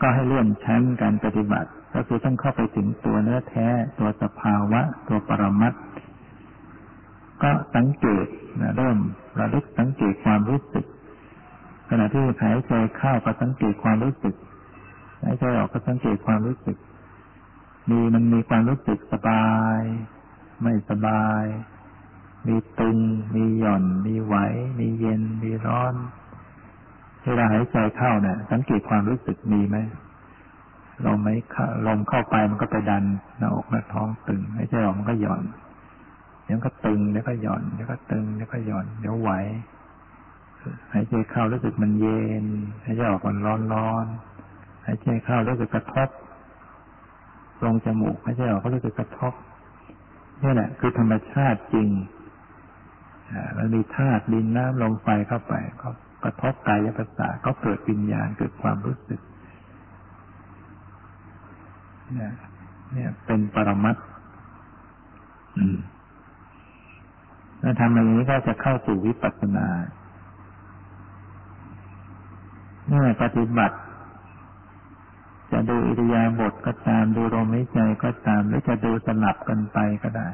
[0.00, 3.68] ก็ให้เลื่อนชั้นการปฏิบัติ ก็คือต้องเข้าไปถึงตัวเนื้อแท้
[3.98, 5.74] ตัวสภาวะ ตัวปรมัต
[7.42, 8.26] ก็สังเกต
[8.60, 8.98] นะเริ่ม
[9.38, 10.86] ระลึกสังเกตความรู้สึก
[11.88, 14.34] ขณะที่หายใจเข้าก็สังเกตความรู้สึก
[15.22, 16.76] หายใจออกก็สังเกตความรู้สึก
[17.90, 19.80] มีมันมีความรู้สึกสบาย
[20.62, 21.44] ไม่สบาย
[22.46, 22.98] มีตึง
[23.34, 24.36] มีหย่อน มีไหว
[24.78, 25.94] มีเย็น มีร้อน
[27.22, 29.76] เวลาหายใจเข้าเนี่ยสังเกตความรู้สึกมีไหม
[31.06, 31.28] ลมไหม
[31.86, 33.04] ลมเข้าไปมันก็ไปดัน
[33.38, 35.42] หน้าอกหน้าท้องตึงหายใจออกมันก็หย่อน
[36.44, 39.30] เดี๋ยวก็ตึงเดี๋ยวก็หย่อนเดี๋ยวก็ตึงเดี๋ยวก็หย่อนเดี๋ยวไหว
[40.92, 42.44] หายใจเข้ารู้สึกมันเย็น
[42.84, 44.06] หายใจออกมันร้อนร้อน
[44.86, 46.08] หายใจเข้ารู้สึกกระทบ
[47.64, 49.32] ลงจมูกหายใจออกก็รู้สึกกระทบ
[50.42, 51.88] นี่แหละคือธรรมชาติจริง
[53.56, 55.88] มันมีธาตุดินน้ำลมไฟเข้าไปก็
[56.24, 59.20] กระทบกายประสาทก็เกิดวิญญาณเกิดความรู้สึก
[62.14, 63.96] เนี่ยเป็นปรมัต
[67.62, 69.68] ถ้าทำอย่างนี้ก็จะเข้าสู่วิปัสสนา
[72.86, 73.76] เมื่อปฏิบัติ
[75.52, 80.28] จะดูอิริยาบถก็ตามดูลมหายใจก็ตามหรือจะดูสลับกันไปก็ได้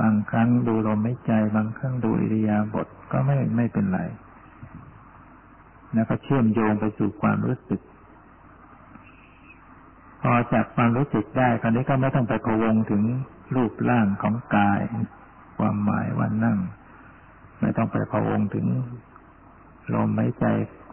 [0.00, 4.00] บางครั้งดูลมหายใจ บางครั้งดูอิริยาบถก็ไม่ไม่เป็นไร
[5.94, 7.80] แล้วก็เชื่อมโยงไปสู่ความรู้สึก
[10.22, 13.02] พอจากความรู้สึกได้คราวนี้ก็ไม่ต้องไปพวงถึง
[13.54, 14.80] รูปร่างของกาย
[15.58, 16.58] ความหมายว่านั่ง
[17.60, 18.66] ไม่ต้องไปพวงถึง
[19.94, 20.44] ลมหายใจ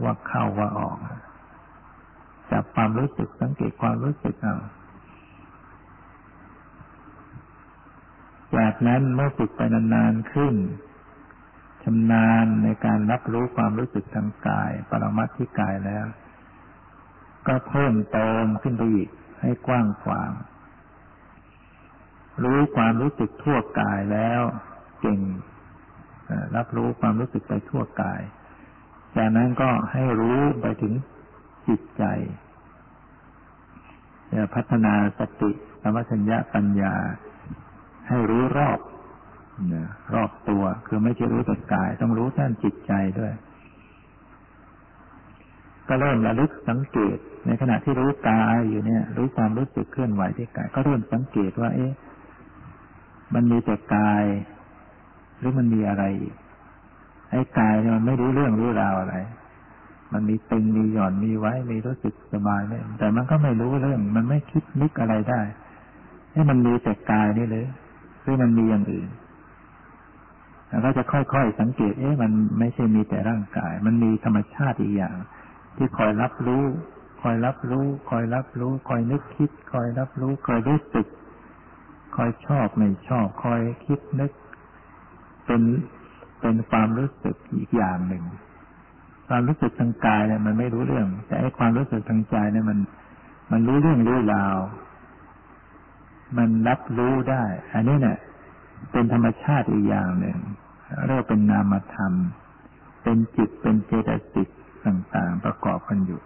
[0.03, 0.97] ว่าเข้าว่าออก
[2.51, 4.57] จับความรู้สึกสังเกตความรู้สึกเอา
[8.55, 10.55] จากนั้นเมื่อฝึกไปนานๆขึ้น
[11.83, 16.05] ชำนาญในการรับรู้ความรู้สึกทางกาย ปรมัตที่กายแล้ว
[17.47, 19.09] ก็เพิ่มเติมขึ้นไปอีก
[19.41, 20.31] ให้กว้างขวาง
[22.43, 24.41] รู้ความรู้สึกทั่วกายแล้ว
[25.01, 25.19] เก่ง
[26.55, 28.21] รับรู้ความรู้สึกไปทั่วกาย
[29.15, 30.93] จากนั้นก็ให้รู้ไปถึง
[31.67, 32.03] จิตใจ
[34.55, 36.93] พัฒนาสติสมัชัญญะปัญญา
[38.07, 38.79] ให้รู้รอบ
[40.13, 43.33] รอบตัวคือไม่ใช่รู้แต่กาย ต้องรู้ด้านจิตใจด้วย
[45.87, 51.91] ก็เริ่มระลึกสังเกต ในขณะที่รู้กายอยู่เนี่ย รู้ความรู้สึกเคลื่อนไหวที่กาย ก็เริ่มสังเกตว่า เอ๊ะ
[53.33, 54.23] มันมีแต่กาย
[55.39, 56.03] หรือมันมีอะไร
[57.31, 59.15] ไอ้กายเนี่ยมันไม่รู้เรื่องรู้ราวอะไร
[60.13, 65.41] มันมีตึงมีหย่อนมีไว้มีรู้สึกสบายเนี่ยแต่มันก็ไม่รู้เรื่อง มันไม่คิดนึกอะไรได้
[66.33, 67.65] ให้มันมีแต่กายนี่เลย
[68.27, 69.09] หรือมันมีอย่างอื่น
[70.69, 75.15] แล้วก็จะค่อยๆสังเกต เอ๊ะมันไม่ใช่มีแต่ร่างกาย มันมีธรรมชาติอีกอย่าง
[75.75, 76.63] ที่คอยรับรู้
[77.21, 81.07] คอยรับรู้ คอยรับรู้ คอยนึกคิด คอยรับรู้ คอยรู้สึก
[82.15, 84.31] คอยชอบไม่ชอบ คอยคิดนึก
[85.45, 85.61] เป็น
[86.41, 88.23] เป็นความรู้สึกอีกอย่างหนึ่ง
[89.27, 92.79] ความรู้สึกทางกายเนี่ยมันไม่รู้เรื่อง แต่ไอ้ความรู้สึกทางใจเนี่ยมัน
[93.51, 94.57] มันรู้เรื่องรู้ราว
[96.37, 98.17] มันรับรู้ได้ อันนี้เนี่ย
[98.91, 100.37] เป็นธรรมชาติอีกอย่างหนึ่ง
[101.07, 102.13] เรียกเป็นนามธรรม
[103.03, 104.49] เป็นจิตเป็นเจตสิก
[104.85, 106.21] ต่างๆ ประกอบกันอยู่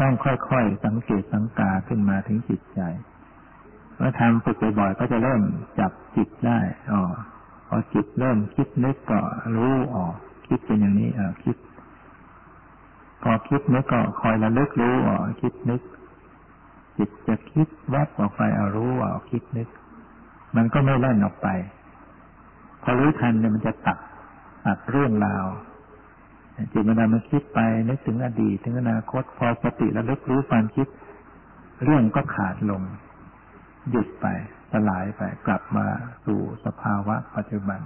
[0.00, 2.80] ต้องค่อยๆ สังเกตสังกาขึ้นมาถึงจิตใจ
[3.96, 5.42] เมื่อทำฝึกบ่อยๆก็จะเริ่ม
[5.78, 6.58] จับจิตได้
[6.92, 7.02] อ๋อ
[7.68, 9.20] พอจิตเริ่มคิดนึกก็
[9.56, 10.04] รู้อ๋อ
[10.48, 11.56] คิดเป็นอย่างนี้อ่าคิด
[13.22, 15.80] พอคิดนึกก็คอยระลึกรู้อ๋อคิดนึก
[16.98, 19.68] จิตจะคิดแวบออกไปเอารู้อ๋อคิดนึก
[20.56, 21.48] มันก็ไม่แล่นออกไป
[22.82, 23.98] พอรู้ทันเนี่ยมันจะตัด
[24.66, 25.46] ตัดเรื่องราว
[26.72, 30.86] จิตเวลามันคิดไปนึกถึงอดีตถึงอนาคต พอสติระลึกรู้ความคิด
[31.84, 32.82] เรื่องก็ขาดลง
[33.90, 34.26] หยุดไป
[34.72, 35.86] สลายไปกลับมา
[36.24, 37.80] สู่สภาวะปัจจุบัน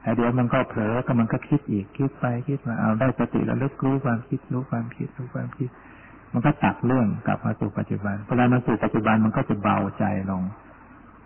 [0.00, 5.68] แต่เดี๋ยวมันก็เผลอก็มันก็คิดอีกคิดไปคิดมาเอาได้สติระลึกรู้ความคิดรู้ความคิดรู้ความคิด
[6.34, 10.42] มันก็ตัดเรื่องกลับมาสู่ปัจจุบันเวลามาสู่ปัจจุบันมันก็จะเบาใจลง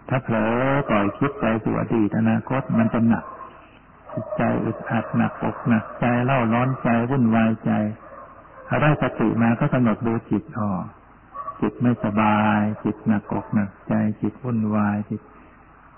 [0.08, 0.52] ถ้าเผลอ
[0.88, 3.24] ปล่อยคิดไปสู่อดีตอนาคตมันจะหนัก
[4.14, 7.70] จิตใจอึดอัดหนักอกหนักใจเล่าร้อนใจวุ่นวายใจ
[8.68, 10.84] ถ้าได้สติมาก็กำหนดดูจิตออก
[11.60, 15.20] จิตไม่สบาย จิตหนักอกหนักใจ จิตวุ่นวายจิต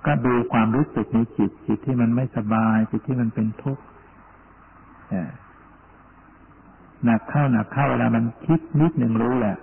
[0.06, 3.82] ก็ดูความรู้สึกในจิต จิตที่มันไม่สบาย จิตที่มันเป็นทุกข์
[7.05, 9.57] หนักเข้าหนักเข้าเวลามันคิดนิดหนึ่งรู้แหละ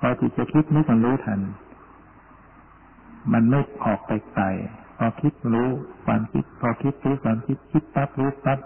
[0.00, 1.40] พอจิตจะคิดนิดมันรู้ทัน
[3.32, 4.44] มันไม่ออกไปไกล
[4.98, 5.68] พอคิดรู้
[6.06, 8.58] ความคิด พอคิดรู้ความคิดคิดปั๊บรู้ปั๊บ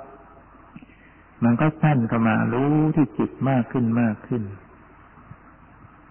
[1.45, 4.43] มันก็สั้นเข้ามารู้ที่จิตมากขึ้นมากขึ้น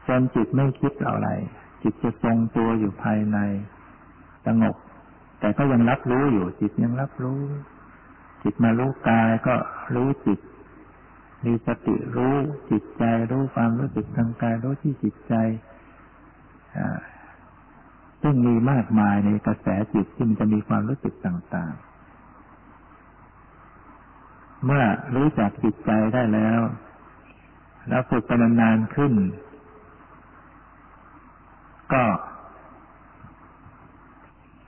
[0.07, 1.27] จนจิตไม่คิดอะไร
[1.83, 3.37] จิตจะทรงตัวอยู่ภายใน
[4.45, 4.75] สงบ
[5.39, 7.41] แต่ก็ยังรับรู้อยู่ จิตยังรับรู้
[8.43, 9.55] จิตมารู้กายก็
[9.95, 10.39] รู้จิต
[11.45, 12.35] มีสติรู้
[12.71, 15.33] จิตใจรู้ความรู้สึกทางกายรู้ที่จิตใจ
[18.21, 21.73] ซึ่งมีมากมายในกระแสจิตที่มันจะมีความรู้สึกต่าง
[23.79, 24.83] ๆ เมื่อ
[25.15, 26.59] รู้จักจิตใจได้แล้ว
[27.89, 29.13] แล้วฝึกไปนานๆขึ้น
[31.93, 32.03] ก็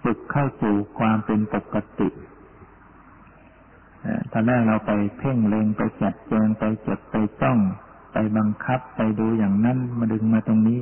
[0.04, 2.10] ฝึกเข้าสู่ความเป็นปกติ
[4.32, 7.60] ตอนแรกเราไปเพ่งเล็งไปจัดแจงไปจดไปจ้อง
[8.14, 10.80] ไปบังคับไปดูอย่างนั้นมาดึงมาตรงนี้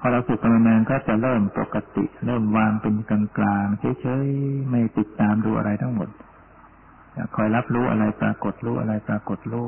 [0.00, 3.66] พอเราฝึกกันนานก็จะเริ่มปกติ เริ่มวางเป็นกลางกลาง
[4.00, 6.08] เฉยๆไม่ติดตามดูอะไรทั้งหมด
[7.34, 9.66] คอยรับรู้อะไรปรากฏรู้อะไรปรากฏรู้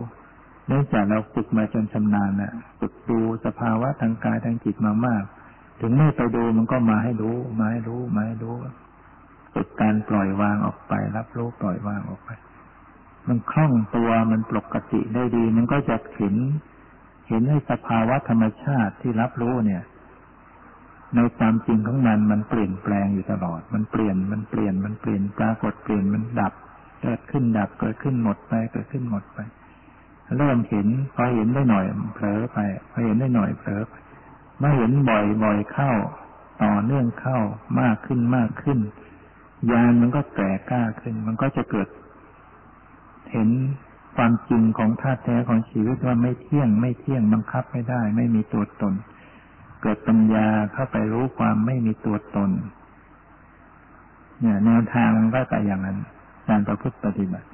[0.66, 5.24] เนื่องจากเราฝึกมาจนชำนาญนะฝึกดูสภาวะทางกายทางจิตมามาก
[5.80, 8.57] ถึงไม่ไปดูมันก็มาให้รู้ มาให้รู้มาให้รู้
[9.55, 12.30] ฝึกการปล่อยวางออกไป รับรู้ปล่อยวางออกไป
[13.29, 16.35] มันคล่องตัวมันปกติได้ดี มันก็จะเห็น
[17.29, 19.83] เห็นให้สภาวะธรรมชาติที่รับรู้เนี่ย
[21.14, 26.53] ในความจริงของมันมันเปลี่ยนแปลงอยู่ตลอด มันเปลี่ยนมันเปลี่ยนมันเปลี่ยนปรากฏเปลี่ยนมันดับ
[27.03, 29.39] เกิดขึ้นดับเกิดขึ้นหมดไปเกิดขึ้นหมดไป
[30.37, 32.59] เริ่มเห็นพอเห็นได้หน่อยเผลอไป
[32.91, 33.95] พอเห็นได้หน่อยเผลอไป
[34.62, 35.93] มื่เห็นบ่อยบ่อยเข้า
[36.62, 37.39] ต่อเนื่องเข้า
[37.81, 38.79] มากขึ้นมากขึ้น
[39.70, 41.89] ญาณมันก็แก่กล้าขึ้น มันก็จะเกิด
[43.33, 43.49] เห็น
[44.16, 48.95] ความจริงของธาตุแท้ของชีวิตว่าไม่เที่ยง ไม่เที่ยงบังคับไม่ได้ ไม่มีตัวตน
[49.83, 52.51] เกิดปัญญาเข้าไปรู้ความไม่มีตัวตน
[54.41, 55.99] เนี่ย แนวทางมันก็แต่อย่างนั้น
[56.49, 57.49] การประพฤติปฏิบัติ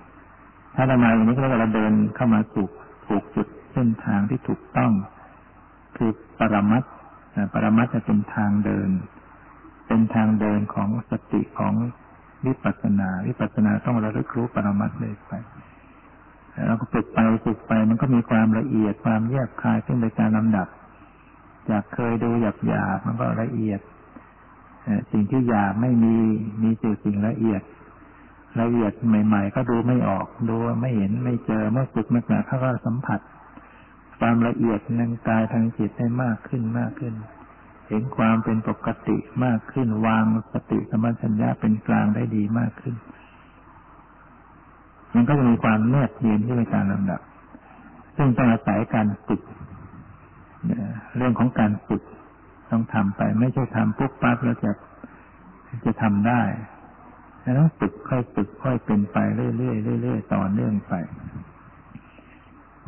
[0.75, 2.71] ถ้าเรามาอย่างนี้ก็เราเดินเข้ามาถูก
[3.07, 4.93] ถูกจุดเส้นทางที่ถูกต้อง
[5.97, 6.83] คือปรมัต
[7.53, 8.91] ปรมัตจะเป็นทางเดิน
[9.87, 11.75] เป็นทางเดินของสติของ
[12.47, 15.33] วิปัสสนา วิปัสสนาต้องระลึกรู้ปรมัตเลยไป
[16.67, 20.69] แล้วก็ฝึกไปฝึกไปมันก็มีความละเอียดความแยบคายขึ้นไปตามลำดับ
[21.71, 23.81] จากเคยดูหยาบหยาบมันก็ละเอียด
[25.13, 26.17] สิ่งที่หยาบไม่มี
[26.63, 26.71] มี
[27.05, 27.63] สิ่งละเอียด
[28.61, 33.21] ละเอียดใหม่ ๆ ก็ดูไม่ออก ดูไม่เห็นไม่เจอเมื่อฝึกมากๆเขาก็สัมผัส
[34.19, 37.15] ความละเอียดทางกายทางจิตได้มากขึ้นมากขึ้น
[37.89, 42.95] เห็นความเป็นปกติมากขึ้นวางสติสมัชัญญาเป็นกลางได้ดีมากขึ้น
[45.15, 47.21] มันก็จะมีความแนบเย็นที่ในการลำดับ
[48.17, 49.43] ซึ่งต้องอาศัยการฝึก
[51.17, 52.03] เรื่องของการฝึก
[52.71, 54.73] ต้องทำไป ไม่ใช่ทำปุ๊บปั๊บแล้วจะ
[55.85, 56.43] จะทำได้
[57.59, 60.95] ต้องฝึกค่อยฝึกค่อยเป็นไปเรื่อยๆเรื่อยๆต่อเนื่องไป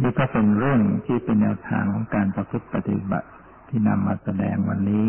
[0.01, 3.29] นี่ก็เป็นเรื่องที่เป็นแนวทางของการประพฤติปฏิบัติ
[3.68, 5.09] ที่นำมาแสดงวันนี้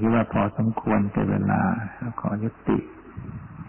[0.00, 1.60] คิดว่าพอสมควรแก่เวลา
[2.20, 2.78] ขอยุติ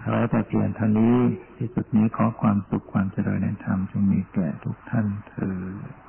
[0.10, 1.18] ไว้แต่เพียงเท่านี้
[1.58, 6.05] ที่สุดนี้ขอความสุขความเจริญในธรรมจงมีแก่ทุกท่านเธอ